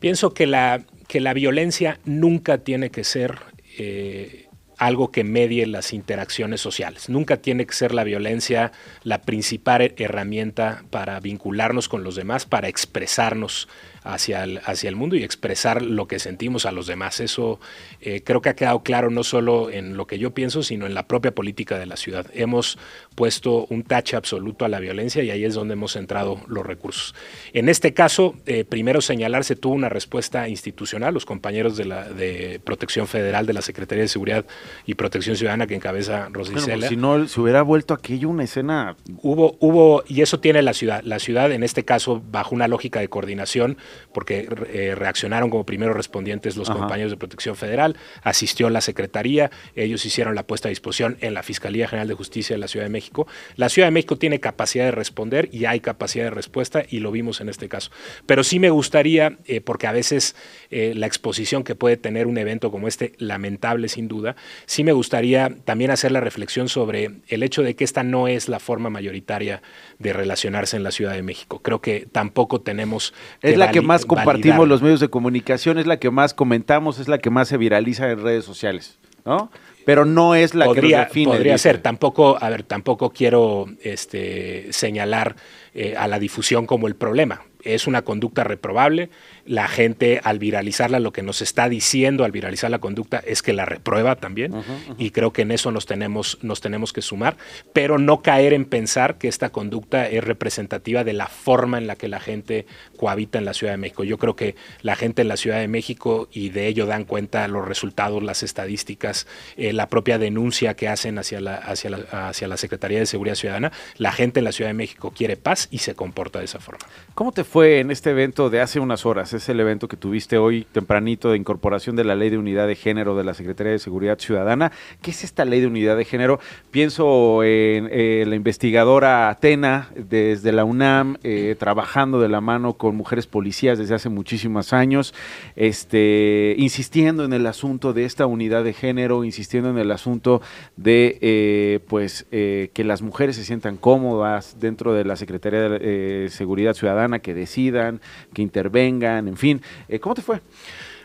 Pienso 0.00 0.32
que 0.32 0.46
la, 0.46 0.82
que 1.08 1.20
la 1.20 1.34
violencia 1.34 2.00
nunca 2.04 2.58
tiene 2.58 2.90
que 2.90 3.04
ser... 3.04 3.38
Eh, 3.78 4.45
algo 4.78 5.10
que 5.10 5.24
medie 5.24 5.66
las 5.66 5.92
interacciones 5.92 6.60
sociales. 6.60 7.08
Nunca 7.08 7.38
tiene 7.38 7.66
que 7.66 7.74
ser 7.74 7.94
la 7.94 8.04
violencia 8.04 8.72
la 9.02 9.22
principal 9.22 9.94
herramienta 9.96 10.84
para 10.90 11.18
vincularnos 11.20 11.88
con 11.88 12.04
los 12.04 12.16
demás, 12.16 12.46
para 12.46 12.68
expresarnos 12.68 13.68
hacia 14.06 14.44
el, 14.44 14.60
hacia 14.64 14.88
el 14.88 14.96
mundo 14.96 15.16
y 15.16 15.24
expresar 15.24 15.82
lo 15.82 16.06
que 16.06 16.18
sentimos 16.18 16.66
a 16.66 16.72
los 16.72 16.86
demás. 16.86 17.20
Eso 17.20 17.60
eh, 18.00 18.22
creo 18.24 18.40
que 18.40 18.48
ha 18.48 18.54
quedado 18.54 18.82
claro 18.82 19.10
no 19.10 19.24
solo 19.24 19.70
en 19.70 19.96
lo 19.96 20.06
que 20.06 20.18
yo 20.18 20.32
pienso, 20.32 20.62
sino 20.62 20.86
en 20.86 20.94
la 20.94 21.06
propia 21.06 21.34
política 21.34 21.78
de 21.78 21.86
la 21.86 21.96
ciudad. 21.96 22.26
Hemos 22.32 22.78
puesto 23.14 23.66
un 23.66 23.82
tache 23.82 24.16
absoluto 24.16 24.64
a 24.64 24.68
la 24.68 24.80
violencia 24.80 25.22
y 25.22 25.30
ahí 25.30 25.44
es 25.44 25.54
donde 25.54 25.74
hemos 25.74 25.92
centrado 25.92 26.40
los 26.46 26.64
recursos. 26.64 27.14
En 27.52 27.68
este 27.68 27.94
caso, 27.94 28.34
eh, 28.46 28.64
primero 28.64 29.00
señalar, 29.00 29.44
se 29.44 29.56
tuvo 29.56 29.74
una 29.74 29.88
respuesta 29.88 30.48
institucional. 30.48 31.14
Los 31.14 31.26
compañeros 31.26 31.76
de, 31.76 31.84
la, 31.84 32.08
de 32.08 32.60
Protección 32.64 33.06
Federal 33.06 33.46
de 33.46 33.52
la 33.52 33.62
Secretaría 33.62 34.02
de 34.02 34.08
Seguridad 34.08 34.44
y 34.86 34.94
Protección 34.94 35.36
Ciudadana 35.36 35.66
que 35.66 35.74
encabeza 35.74 36.28
Rosicela. 36.30 36.76
Pues 36.76 36.88
si 36.88 36.96
no, 36.96 37.26
se 37.28 37.40
hubiera 37.40 37.62
vuelto 37.62 37.94
aquello 37.94 38.28
una 38.28 38.44
escena... 38.44 38.96
Hubo, 39.22 39.56
hubo, 39.60 40.04
y 40.06 40.22
eso 40.22 40.40
tiene 40.40 40.62
la 40.62 40.72
ciudad. 40.72 41.02
La 41.02 41.18
ciudad, 41.18 41.50
en 41.52 41.62
este 41.62 41.84
caso, 41.84 42.22
bajo 42.30 42.54
una 42.54 42.68
lógica 42.68 43.00
de 43.00 43.08
coordinación, 43.08 43.78
porque 44.12 44.48
eh, 44.72 44.94
reaccionaron 44.94 45.50
como 45.50 45.64
primeros 45.64 45.96
respondientes 45.96 46.56
los 46.56 46.70
compañeros 46.70 47.10
de 47.12 47.16
Protección 47.16 47.56
Federal, 47.56 47.96
asistió 48.22 48.70
la 48.70 48.80
Secretaría, 48.80 49.50
ellos 49.74 50.04
hicieron 50.04 50.34
la 50.34 50.42
puesta 50.44 50.68
a 50.68 50.70
disposición 50.70 51.16
en 51.20 51.34
la 51.34 51.42
Fiscalía 51.42 51.88
General 51.88 52.08
de 52.08 52.14
Justicia 52.14 52.54
de 52.54 52.60
la 52.60 52.68
Ciudad 52.68 52.86
de 52.86 52.90
México. 52.90 53.26
La 53.56 53.68
Ciudad 53.68 53.88
de 53.88 53.92
México 53.92 54.16
tiene 54.16 54.40
capacidad 54.40 54.84
de 54.84 54.90
responder 54.90 55.48
y 55.52 55.64
hay 55.64 55.80
capacidad 55.80 56.24
de 56.24 56.30
respuesta 56.30 56.84
y 56.88 57.00
lo 57.00 57.10
vimos 57.10 57.40
en 57.40 57.48
este 57.48 57.68
caso. 57.68 57.90
Pero 58.26 58.44
sí 58.44 58.58
me 58.58 58.70
gustaría, 58.70 59.38
eh, 59.46 59.60
porque 59.60 59.86
a 59.86 59.92
veces 59.92 60.36
eh, 60.70 60.92
la 60.94 61.06
exposición 61.06 61.64
que 61.64 61.74
puede 61.74 61.96
tener 61.96 62.26
un 62.26 62.38
evento 62.38 62.70
como 62.70 62.88
este, 62.88 63.12
lamentable 63.18 63.88
sin 63.88 64.08
duda, 64.08 64.36
sí 64.66 64.84
me 64.84 64.92
gustaría 64.92 65.56
también 65.64 65.90
hacer 65.90 66.12
la 66.12 66.20
reflexión 66.20 66.68
sobre 66.68 67.10
el 67.28 67.42
hecho 67.42 67.62
de 67.62 67.74
que 67.74 67.84
esta 67.84 68.02
no 68.02 68.28
es 68.28 68.48
la 68.48 68.58
forma 68.58 68.90
mayoritaria 68.90 69.62
de 69.98 70.12
relacionarse 70.12 70.76
en 70.76 70.82
la 70.82 70.90
Ciudad 70.90 71.12
de 71.12 71.22
México. 71.22 71.60
Creo 71.62 71.80
que 71.80 72.06
tampoco 72.10 72.60
tenemos... 72.60 73.14
es 73.42 73.56
la 73.56 73.70
que 73.80 73.86
más 73.86 74.04
compartimos 74.04 74.68
los 74.68 74.82
medios 74.82 75.00
de 75.00 75.08
comunicación, 75.08 75.78
es 75.78 75.86
la 75.86 75.98
que 75.98 76.10
más 76.10 76.34
comentamos, 76.34 76.98
es 76.98 77.08
la 77.08 77.18
que 77.18 77.30
más 77.30 77.48
se 77.48 77.56
viraliza 77.56 78.10
en 78.10 78.22
redes 78.22 78.44
sociales, 78.44 78.98
¿no? 79.24 79.50
Pero 79.84 80.04
no 80.04 80.34
es 80.34 80.54
la 80.54 80.72
que 80.72 80.80
define. 80.80 81.32
Podría 81.32 81.58
ser. 81.58 81.78
Tampoco, 81.78 82.36
a 82.40 82.50
ver, 82.50 82.64
tampoco 82.64 83.10
quiero 83.10 83.66
este, 83.82 84.72
señalar 84.72 85.36
eh, 85.74 85.94
a 85.96 86.08
la 86.08 86.18
difusión 86.18 86.66
como 86.66 86.88
el 86.88 86.96
problema. 86.96 87.42
Es 87.74 87.86
una 87.86 88.02
conducta 88.02 88.44
reprobable 88.44 89.10
la 89.46 89.68
gente 89.68 90.20
al 90.24 90.38
viralizarla 90.38 90.98
lo 90.98 91.12
que 91.12 91.22
nos 91.22 91.40
está 91.40 91.68
diciendo 91.68 92.24
al 92.24 92.32
viralizar 92.32 92.70
la 92.70 92.80
conducta 92.80 93.22
es 93.24 93.42
que 93.42 93.52
la 93.52 93.64
reprueba 93.64 94.16
también 94.16 94.52
y 94.98 95.10
creo 95.10 95.32
que 95.32 95.42
en 95.42 95.52
eso 95.52 95.70
nos 95.70 95.86
tenemos, 95.86 96.38
nos 96.42 96.60
tenemos 96.60 96.92
que 96.92 97.02
sumar, 97.02 97.36
pero 97.72 97.98
no 97.98 98.22
caer 98.22 98.52
en 98.52 98.64
pensar 98.64 99.18
que 99.18 99.28
esta 99.28 99.50
conducta 99.50 100.08
es 100.08 100.24
representativa 100.24 101.04
de 101.04 101.12
la 101.12 101.28
forma 101.28 101.78
en 101.78 101.86
la 101.86 101.96
que 101.96 102.08
la 102.08 102.20
gente 102.20 102.66
cohabita 102.96 103.38
en 103.38 103.44
la 103.44 103.54
Ciudad 103.54 103.72
de 103.72 103.76
México. 103.78 104.04
Yo 104.04 104.18
creo 104.18 104.34
que 104.36 104.56
la 104.82 104.96
gente 104.96 105.22
en 105.22 105.28
la 105.28 105.36
Ciudad 105.36 105.58
de 105.58 105.68
México 105.68 106.28
y 106.32 106.48
de 106.48 106.66
ello 106.66 106.86
dan 106.86 107.04
cuenta 107.04 107.46
los 107.48 107.66
resultados, 107.66 108.22
las 108.22 108.42
estadísticas, 108.42 109.26
eh, 109.56 109.72
la 109.72 109.88
propia 109.88 110.18
denuncia 110.18 110.74
que 110.74 110.88
hacen 110.88 111.18
hacia 111.18 111.40
la, 111.40 111.54
hacia, 111.54 111.90
la, 111.90 112.28
hacia 112.28 112.48
la 112.48 112.56
Secretaría 112.56 112.98
de 112.98 113.06
Seguridad 113.06 113.36
Ciudadana, 113.36 113.72
la 113.96 114.12
gente 114.12 114.40
en 114.40 114.44
la 114.44 114.52
Ciudad 114.52 114.70
de 114.70 114.74
México 114.74 115.12
quiere 115.16 115.36
paz 115.36 115.68
y 115.70 115.78
se 115.78 115.94
comporta 115.94 116.40
de 116.40 116.46
esa 116.46 116.58
forma. 116.58 116.86
¿Cómo 117.14 117.32
te 117.32 117.44
fue 117.44 117.55
en 117.64 117.90
este 117.90 118.10
evento 118.10 118.50
de 118.50 118.60
hace 118.60 118.80
unas 118.80 119.06
horas? 119.06 119.32
es 119.32 119.48
el 119.48 119.60
evento 119.60 119.88
que 119.88 119.96
tuviste 119.96 120.36
hoy 120.36 120.66
tempranito 120.72 121.30
de 121.30 121.36
incorporación 121.38 121.96
de 121.96 122.04
la 122.04 122.14
Ley 122.14 122.28
de 122.28 122.38
Unidad 122.38 122.66
de 122.66 122.74
Género 122.74 123.16
de 123.16 123.24
la 123.24 123.34
Secretaría 123.34 123.72
de 123.72 123.78
Seguridad 123.78 124.18
Ciudadana. 124.18 124.72
¿Qué 125.00 125.10
es 125.10 125.24
esta 125.24 125.44
Ley 125.44 125.60
de 125.60 125.66
Unidad 125.66 125.96
de 125.96 126.04
Género? 126.04 126.38
Pienso 126.70 127.42
en 127.44 127.88
eh, 127.90 128.24
la 128.26 128.34
investigadora 128.34 129.28
Atena 129.28 129.88
desde 129.96 130.52
la 130.52 130.64
UNAM, 130.64 131.16
eh, 131.22 131.56
trabajando 131.58 132.20
de 132.20 132.28
la 132.28 132.40
mano 132.40 132.74
con 132.74 132.96
mujeres 132.96 133.26
policías 133.26 133.78
desde 133.78 133.94
hace 133.94 134.08
muchísimos 134.08 134.72
años, 134.72 135.14
este, 135.54 136.54
insistiendo 136.58 137.24
en 137.24 137.32
el 137.32 137.46
asunto 137.46 137.92
de 137.92 138.04
esta 138.04 138.26
unidad 138.26 138.64
de 138.64 138.72
género, 138.72 139.24
insistiendo 139.24 139.70
en 139.70 139.78
el 139.78 139.90
asunto 139.92 140.42
de 140.76 141.18
eh, 141.20 141.80
pues 141.88 142.26
que 142.30 142.84
las 142.84 143.02
mujeres 143.02 143.36
se 143.36 143.44
sientan 143.44 143.76
cómodas 143.76 144.56
dentro 144.60 144.92
de 144.92 145.04
la 145.04 145.16
Secretaría 145.16 145.60
de 145.60 146.28
Seguridad 146.30 146.74
Ciudadana, 146.74 147.20
que 147.20 147.34
decidan, 147.36 148.00
que 148.34 148.42
intervengan, 148.42 149.28
en 149.28 149.36
fin. 149.36 149.62
Eh, 149.88 150.00
¿Cómo 150.00 150.14
te 150.14 150.22
fue? 150.22 150.40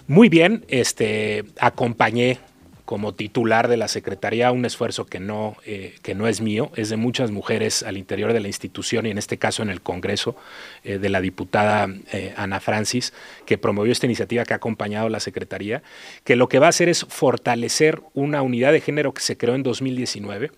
Muy 0.08 0.30
bien, 0.30 0.66
este, 0.68 1.46
acompañé 1.60 2.40
como 2.86 3.14
titular 3.14 3.70
de 3.70 3.78
la 3.78 3.88
Secretaría 3.88 4.52
un 4.52 4.66
esfuerzo 4.66 5.06
que 5.06 5.22
no, 5.22 5.56
eh, 5.66 5.96
que 6.02 6.14
no 6.14 6.28
es 6.28 6.42
mío, 6.42 6.72
es 6.76 6.90
de 6.90 6.98
muchas 6.98 7.32
mujeres 7.32 7.84
al 7.84 7.96
interior 7.96 8.34
de 8.34 8.42
la 8.42 8.48
institución 8.48 9.06
y 9.06 9.12
en 9.12 9.18
este 9.18 9.38
caso 9.38 9.64
en 9.64 9.70
el 9.70 9.80
Congreso 9.80 10.36
eh, 10.84 10.98
de 10.98 11.08
la 11.08 11.22
diputada 11.22 11.88
Ana 12.36 12.60
Francis, 12.60 13.14
que 13.46 13.58
promovió 13.58 13.94
esta 13.94 14.08
iniciativa 14.08 14.44
que 14.44 14.54
ha 14.54 14.58
acompañado 14.58 15.08
la 15.08 15.22
Secretaría, 15.22 15.84
que 16.26 16.36
lo 16.36 16.50
que 16.50 16.60
va 16.60 16.66
a 16.66 16.70
hacer 16.70 16.90
es 16.90 17.06
fortalecer 17.08 18.02
una 18.14 18.42
unidad 18.42 18.74
de 18.74 18.82
género 18.82 19.14
que 19.14 19.22
se 19.22 19.38
creó 19.38 19.56
en 19.56 19.64
2019 19.64 20.52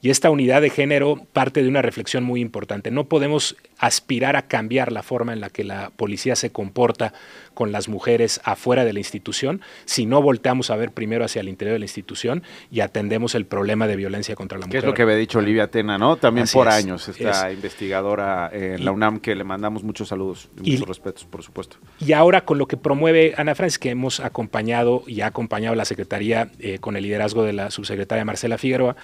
y 0.00 0.10
esta 0.10 0.30
unidad 0.30 0.62
de 0.62 0.70
género 0.70 1.26
parte 1.32 1.62
de 1.62 1.68
una 1.68 1.82
reflexión 1.82 2.24
muy 2.24 2.40
importante. 2.40 2.90
No 2.90 3.04
podemos 3.04 3.56
aspirar 3.78 4.36
a 4.36 4.42
cambiar 4.42 4.92
la 4.92 5.02
forma 5.02 5.32
en 5.32 5.40
la 5.40 5.50
que 5.50 5.64
la 5.64 5.90
policía 5.96 6.36
se 6.36 6.50
comporta 6.50 7.12
con 7.54 7.72
las 7.72 7.88
mujeres 7.88 8.40
afuera 8.44 8.84
de 8.84 8.92
la 8.92 8.98
institución 8.98 9.60
si 9.84 10.06
no 10.06 10.22
volteamos 10.22 10.70
a 10.70 10.76
ver 10.76 10.90
primero 10.92 11.24
hacia 11.24 11.40
el 11.40 11.48
interior 11.48 11.74
de 11.74 11.78
la 11.78 11.84
institución 11.84 12.42
y 12.70 12.80
atendemos 12.80 13.34
el 13.34 13.46
problema 13.46 13.86
de 13.86 13.96
violencia 13.96 14.34
contra 14.34 14.58
la 14.58 14.66
mujer. 14.66 14.80
Que 14.80 14.86
es 14.86 14.90
lo 14.90 14.94
que 14.94 15.02
había 15.02 15.16
dicho 15.16 15.38
Olivia 15.38 15.70
Tena, 15.70 15.98
¿no? 15.98 16.16
También 16.16 16.46
por 16.52 16.68
años, 16.68 17.08
esta 17.08 17.52
investigadora 17.52 18.50
en 18.52 18.84
la 18.84 18.92
UNAM 18.92 19.20
que 19.20 19.34
le 19.34 19.44
mandamos 19.44 19.82
muchos 19.82 20.08
saludos 20.08 20.48
y, 20.62 20.72
muchos 20.72 20.88
respetos, 20.88 21.24
por 21.24 21.42
supuesto. 21.42 21.76
Y 22.00 22.12
ahora 22.12 22.44
con 22.44 22.58
lo 22.58 22.66
que 22.66 22.76
promueve 22.76 23.34
Ana 23.36 23.54
Francis, 23.54 23.78
que 23.78 23.90
hemos 23.90 24.20
acompañado 24.20 25.04
y 25.06 25.20
ha 25.20 25.26
acompañado 25.26 25.74
la 25.74 25.84
Secretaría 25.84 26.50
eh, 26.58 26.78
con 26.78 26.96
el 26.96 27.04
liderazgo 27.04 27.42
de 27.42 27.52
la 27.52 27.70
subsecretaria 27.70 28.24
Marcela 28.24 28.58
Figueroa, 28.58 28.96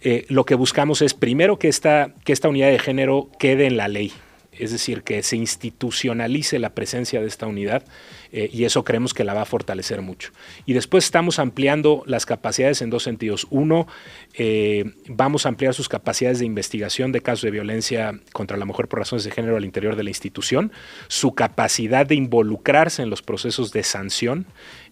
eh, 0.00 0.26
lo 0.28 0.44
que 0.44 0.54
buscamos 0.54 1.02
es 1.02 1.14
primero 1.14 1.58
que 1.58 1.68
esta, 1.68 2.14
que 2.24 2.32
esta 2.32 2.48
unidad 2.48 2.70
de 2.70 2.78
género 2.78 3.30
quede 3.38 3.66
en 3.66 3.76
la 3.76 3.88
ley, 3.88 4.12
es 4.52 4.72
decir, 4.72 5.02
que 5.02 5.22
se 5.22 5.36
institucionalice 5.36 6.58
la 6.58 6.70
presencia 6.70 7.20
de 7.20 7.26
esta 7.26 7.46
unidad 7.46 7.84
eh, 8.32 8.50
y 8.52 8.64
eso 8.64 8.84
creemos 8.84 9.14
que 9.14 9.24
la 9.24 9.34
va 9.34 9.42
a 9.42 9.46
fortalecer 9.46 10.02
mucho. 10.02 10.32
Y 10.64 10.72
después 10.72 11.04
estamos 11.04 11.38
ampliando 11.38 12.02
las 12.06 12.26
capacidades 12.26 12.82
en 12.82 12.90
dos 12.90 13.02
sentidos. 13.02 13.46
Uno, 13.50 13.86
eh, 14.34 14.84
vamos 15.08 15.46
a 15.46 15.50
ampliar 15.50 15.74
sus 15.74 15.88
capacidades 15.88 16.38
de 16.38 16.46
investigación 16.46 17.12
de 17.12 17.20
casos 17.20 17.42
de 17.42 17.50
violencia 17.50 18.18
contra 18.32 18.56
la 18.56 18.64
mujer 18.64 18.88
por 18.88 18.98
razones 18.98 19.24
de 19.24 19.30
género 19.30 19.56
al 19.56 19.64
interior 19.64 19.96
de 19.96 20.04
la 20.04 20.10
institución, 20.10 20.72
su 21.08 21.34
capacidad 21.34 22.06
de 22.06 22.14
involucrarse 22.14 23.02
en 23.02 23.10
los 23.10 23.22
procesos 23.22 23.72
de 23.72 23.82
sanción 23.82 24.46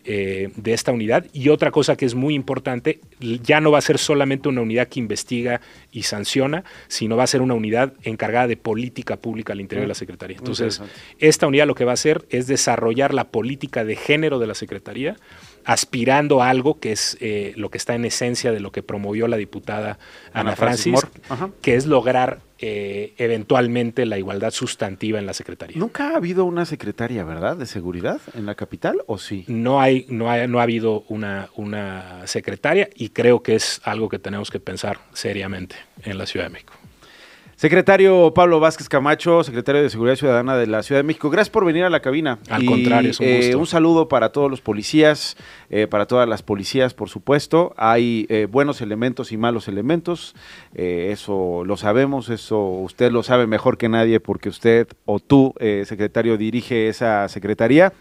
eh, 0.05 0.51
de 0.57 0.73
esta 0.73 0.93
unidad. 0.93 1.27
Y 1.33 1.49
otra 1.49 1.71
cosa 1.71 1.97
que 1.97 2.05
es 2.05 2.15
muy 2.15 2.35
importante, 2.35 3.01
ya 3.21 3.61
no 3.61 3.71
va 3.71 3.79
a 3.79 3.81
ser 3.81 3.99
solamente 3.99 4.49
una 4.49 4.61
unidad 4.61 4.89
que 4.89 5.01
investiga 5.01 5.61
y 5.93 6.03
sanciona, 6.03 6.65
sino 6.89 7.17
va 7.17 7.25
a 7.25 7.27
ser 7.27 7.41
una 7.41 7.55
unidad 7.55 7.95
encargada 8.03 8.47
de 8.47 8.57
política 8.57 9.17
pública 9.17 9.53
al 9.53 9.61
interior 9.61 9.85
de 9.85 9.89
la 9.89 9.95
Secretaría. 9.95 10.37
Entonces, 10.37 10.83
esta 11.19 11.47
unidad 11.47 11.67
lo 11.67 11.75
que 11.75 11.85
va 11.85 11.93
a 11.93 11.95
hacer 11.95 12.27
es 12.31 12.47
desarrollar 12.47 13.15
la 13.15 13.25
política 13.25 13.85
de 13.85 13.97
género 13.97 14.39
de 14.39 14.47
la 14.47 14.55
Secretaría 14.55 15.17
aspirando 15.65 16.43
a 16.43 16.51
algo 16.51 16.79
que 16.79 16.93
es 16.93 17.17
eh, 17.21 17.55
lo 17.57 17.71
que 17.71 17.79
está 17.79 17.95
en 17.95 18.05
esencia 18.05 18.53
de 18.53 18.61
lo 18.61 18.71
que 18.71 18.83
promovió 18.83 19.29
la 19.29 19.37
diputada 19.37 19.99
Ana, 20.33 20.57
Francis, 20.57 21.07
que 21.63 21.75
es 21.75 21.87
lograr 21.87 22.41
eh, 22.67 23.13
eventualmente 23.19 24.07
la 24.07 24.17
igualdad 24.17 24.51
sustantiva 24.51 25.19
en 25.19 25.27
la 25.27 25.35
Secretaría. 25.35 25.77
Nunca 25.77 26.13
ha 26.13 26.17
habido 26.17 26.47
una 26.47 26.65
secretaria, 26.65 27.23
¿verdad?, 27.23 27.59
de 27.59 27.67
seguridad 27.67 28.23
en 28.33 28.47
la 28.47 28.55
capital, 28.55 29.03
¿o 29.07 29.19
sí? 29.19 29.45
No 29.49 29.83
hay, 29.83 30.07
no, 30.09 30.31
hay, 30.31 30.49
no 30.49 30.61
ha 30.61 30.63
habido 30.63 31.05
una, 31.09 31.51
una 31.57 32.27
secretaria 32.27 32.89
y 32.95 33.11
creo 33.11 33.43
que 33.43 33.55
es 33.55 33.83
algo 33.85 34.09
que 34.09 34.19
tenemos 34.19 34.51
que 34.51 34.61
pensar 34.61 34.99
seriamente 35.13 35.77
en 36.05 36.17
la 36.17 36.25
Ciudad 36.25 36.47
de 36.47 36.53
México. 36.53 36.73
Secretario 37.57 38.35
Pablo 38.35 38.59
Vázquez 38.59 38.89
Camacho, 38.89 39.45
secretario 39.45 39.83
de 39.83 39.89
Seguridad 39.89 40.17
Ciudadana 40.17 40.57
de 40.57 40.67
la 40.67 40.83
Ciudad 40.83 40.99
de 40.99 41.05
México, 41.05 41.31
gracias 41.31 41.51
por 41.51 41.65
venir 41.65 41.85
a 41.85 41.91
la 41.91 42.01
cabina. 42.01 42.39
Al 42.51 42.65
contrario, 42.65 43.11
es 43.13 43.21
un 43.21 43.27
eh, 43.27 43.55
un 43.55 43.67
saludo 43.67 44.09
para 44.09 44.31
todos 44.31 44.51
los 44.51 44.61
policías, 44.61 45.37
eh, 45.71 45.87
para 45.87 46.07
todas 46.07 46.29
las 46.29 46.43
policías, 46.43 46.95
por 46.95 47.09
supuesto. 47.09 47.73
Hay 47.77 48.27
eh, 48.29 48.49
buenos 48.51 48.81
elementos 48.81 49.31
y 49.31 49.37
malos 49.37 49.69
elementos, 49.69 50.35
eso 50.75 51.63
lo 51.65 51.77
sabemos, 51.77 52.29
eso 52.29 52.61
usted 52.61 53.13
lo 53.13 53.23
sabe 53.23 53.47
mejor 53.47 53.79
que 53.79 53.89
nadie 53.89 54.19
porque 54.19 54.49
usted 54.49 54.89
o 55.05 55.21
tú, 55.21 55.55
secretario, 55.85 56.37
dirige 56.37 56.89
esa 56.89 57.29
secretaría. 57.29 57.93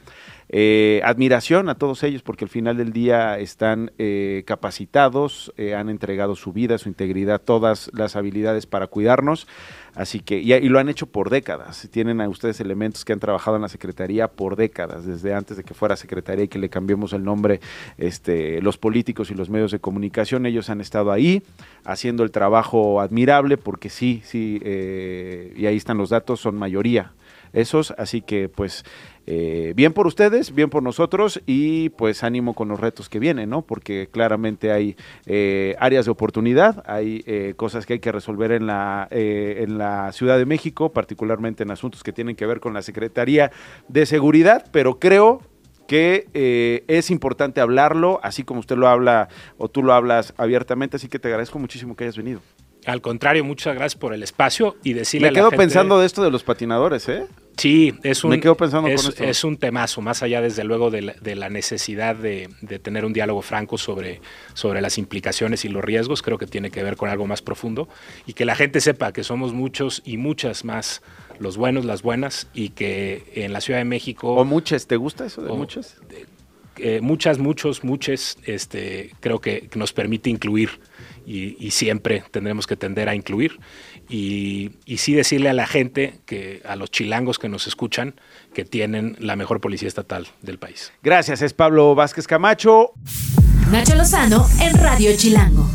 Eh, 0.56 1.02
admiración 1.04 1.68
a 1.68 1.74
todos 1.74 2.04
ellos 2.04 2.22
porque 2.22 2.46
al 2.46 2.50
final 2.50 2.78
del 2.78 2.94
día 2.94 3.40
están 3.40 3.92
eh, 3.98 4.44
capacitados, 4.46 5.52
eh, 5.58 5.74
han 5.74 5.90
entregado 5.90 6.36
su 6.36 6.54
vida, 6.54 6.78
su 6.78 6.90
integridad, 6.90 7.42
todas 7.42 7.90
las 7.92 8.16
habilidades 8.16 8.68
para 8.68 8.86
cuidarnos. 8.86 9.48
Así 9.96 10.20
que, 10.20 10.38
y, 10.38 10.70
lo 10.70 10.78
han 10.78 10.90
hecho 10.90 11.08
por 11.08 11.32
décadas. 11.32 11.90
Tienen 11.92 12.22
a 12.22 12.30
ustedes 12.30 12.60
elementos 12.60 13.04
que 13.04 13.14
han 13.14 13.20
trabajado 13.20 13.56
en 13.56 13.64
la 13.64 13.68
Secretaría 13.68 14.28
por 14.28 14.56
décadas, 14.56 15.08
desde 15.08 15.34
antes 15.34 15.58
de 15.58 15.64
que 15.64 15.74
fuera 15.74 15.96
Secretaría 15.96 16.46
y 16.46 16.48
que 16.48 16.60
le 16.60 16.70
cambiemos 16.70 17.14
el 17.14 17.24
nombre, 17.24 17.60
este, 17.98 18.62
los 18.62 18.78
políticos 18.78 19.32
y 19.32 19.34
los 19.34 19.50
medios 19.50 19.72
de 19.72 19.80
comunicación, 19.80 20.46
ellos 20.46 20.70
han 20.70 20.82
estado 20.82 21.12
ahí 21.12 21.42
haciendo 21.84 22.24
el 22.24 22.30
trabajo 22.30 23.02
admirable 23.02 23.58
porque 23.58 23.90
sí, 23.90 24.22
sí, 24.24 24.62
y 24.64 25.66
ahí 25.66 25.78
están 25.78 25.98
los 25.98 26.10
datos, 26.10 26.42
son 26.42 26.56
mayoría 26.56 27.12
esos, 27.54 27.92
así 27.98 28.22
que 28.22 28.50
pues 28.50 28.84
eh, 29.26 29.74
bien 29.76 29.94
por 29.94 30.06
ustedes, 30.06 30.54
bien 30.54 30.70
por 30.70 30.84
nosotros 30.84 31.42
y 31.46 31.90
pues 31.90 32.24
ánimo 32.24 32.54
con 32.54 32.68
los 32.68 32.80
retos 32.80 33.08
que 33.08 33.20
vienen, 33.20 33.50
¿no? 33.50 33.62
Porque 33.62 34.10
claramente 34.12 34.72
hay 34.72 34.98
eh, 35.26 35.76
áreas 35.80 36.06
de 36.06 36.12
oportunidad, 36.12 36.84
hay 36.86 37.24
eh, 37.26 37.54
cosas 37.56 37.86
que 37.86 37.94
hay 37.94 38.00
que 38.00 38.12
resolver 38.12 38.52
en 38.52 38.68
la, 38.68 39.08
en 39.12 39.78
la 39.78 40.12
Ciudad 40.12 40.38
de 40.38 40.46
México, 40.46 40.92
particularmente 40.92 41.64
en 41.64 41.72
asuntos 41.72 42.04
que 42.04 42.12
tienen 42.12 42.36
que 42.36 42.46
ver 42.46 42.60
con 42.60 42.74
la 42.74 42.82
Secretaría 42.82 43.52
de 43.88 44.06
Seguridad, 44.06 44.66
pero 44.72 45.00
creo 45.00 45.42
que 45.88 46.84
es 46.88 47.12
importante 47.12 47.62
hablarlo, 47.62 48.20
así 48.24 48.44
como 48.44 48.60
usted 48.60 48.78
lo 48.78 48.88
habla 48.88 49.30
o 49.58 49.70
tú 49.70 49.84
lo 49.84 49.94
hablas 49.94 50.34
abiertamente, 50.38 50.98
así 50.98 51.08
que 51.08 51.20
te 51.20 51.28
agradezco 51.28 51.60
muchísimo 51.60 51.96
que 51.96 52.06
hayas 52.06 52.18
venido. 52.18 52.42
Al 52.86 53.02
contrario, 53.02 53.44
muchas 53.44 53.76
gracias 53.76 54.00
por 54.00 54.14
el 54.14 54.24
espacio 54.24 54.76
y 54.84 54.94
decirle 54.94 55.30
Me 55.30 55.34
quedo 55.34 55.52
pensando 55.52 56.00
de 56.00 56.06
esto 56.06 56.24
de 56.24 56.32
los 56.32 56.44
patinadores, 56.44 57.08
¿eh? 57.08 57.28
Sí, 57.64 57.94
es 58.04 58.26
un, 58.26 58.32
Me 58.32 58.42
quedo 58.42 58.58
pensando 58.58 58.90
es, 58.90 59.02
con 59.02 59.12
esto. 59.12 59.24
es 59.24 59.44
un 59.46 59.56
temazo, 59.56 60.02
más 60.02 60.22
allá 60.22 60.42
desde 60.42 60.66
luego 60.66 60.92
de 60.92 61.02
la, 61.02 61.50
necesidad 61.50 62.14
de, 62.14 62.50
tener 62.82 63.06
un 63.06 63.14
diálogo 63.14 63.42
franco 63.42 63.78
sobre, 63.78 64.20
sobre 64.54 64.82
las 64.82 64.98
implicaciones 64.98 65.64
y 65.64 65.70
los 65.70 65.82
riesgos, 65.82 66.22
creo 66.22 66.38
que 66.38 66.46
tiene 66.46 66.72
que 66.72 66.84
ver 66.84 66.98
con 66.98 67.08
algo 67.08 67.26
más 67.26 67.42
profundo 67.42 67.88
y 68.28 68.34
que 68.34 68.44
la 68.44 68.56
gente 68.56 68.82
sepa 68.82 69.14
que 69.14 69.24
somos 69.24 69.54
muchos 69.54 70.02
y 70.04 70.18
muchas 70.18 70.66
más 70.66 71.04
los 71.40 71.56
buenos, 71.56 71.86
las 71.86 72.02
buenas 72.02 72.50
y 72.54 72.72
que 72.72 73.32
en 73.34 73.54
la 73.54 73.62
Ciudad 73.62 73.80
de 73.80 73.86
México... 73.86 74.34
¿O 74.34 74.44
muchas? 74.44 74.86
¿Te 74.86 74.98
gusta 74.98 75.26
eso 75.26 75.42
de 75.42 75.54
muchas? 75.54 76.02
Eh, 76.76 77.00
muchas, 77.02 77.40
muchos, 77.40 77.86
muchas, 77.86 78.38
este, 78.44 79.14
creo 79.22 79.40
que 79.40 79.70
nos 79.76 79.94
permite 79.94 80.30
incluir 80.30 80.82
y, 81.26 81.72
siempre 81.72 82.24
tendremos 82.32 82.68
que 82.68 82.76
tender 82.76 83.10
a 83.10 83.16
incluir. 83.16 83.60
Y, 84.10 84.72
y, 84.86 84.98
sí 84.98 85.14
decirle 85.14 85.50
a 85.50 85.54
la 85.54 85.66
gente, 85.66 86.20
que 86.26 86.62
a 86.66 86.76
los 86.76 86.92
chilangos 86.92 87.40
que 87.40 87.50
nos 87.50 87.68
escuchan, 87.68 88.16
que 88.54 88.66
tienen 88.66 89.16
la 89.20 89.36
mejor 89.36 89.62
policía 89.62 89.88
estatal 89.88 90.28
del 90.42 90.60
país. 90.60 90.92
Gracias, 91.02 91.42
es 91.42 91.54
Pablo 91.54 91.96
Vázquez 91.96 92.28
Camacho. 92.28 92.92
Nacho 93.72 93.96
Lozano 93.96 94.46
en 94.62 94.78
Radio 94.78 95.16
Chilango. 95.16 95.68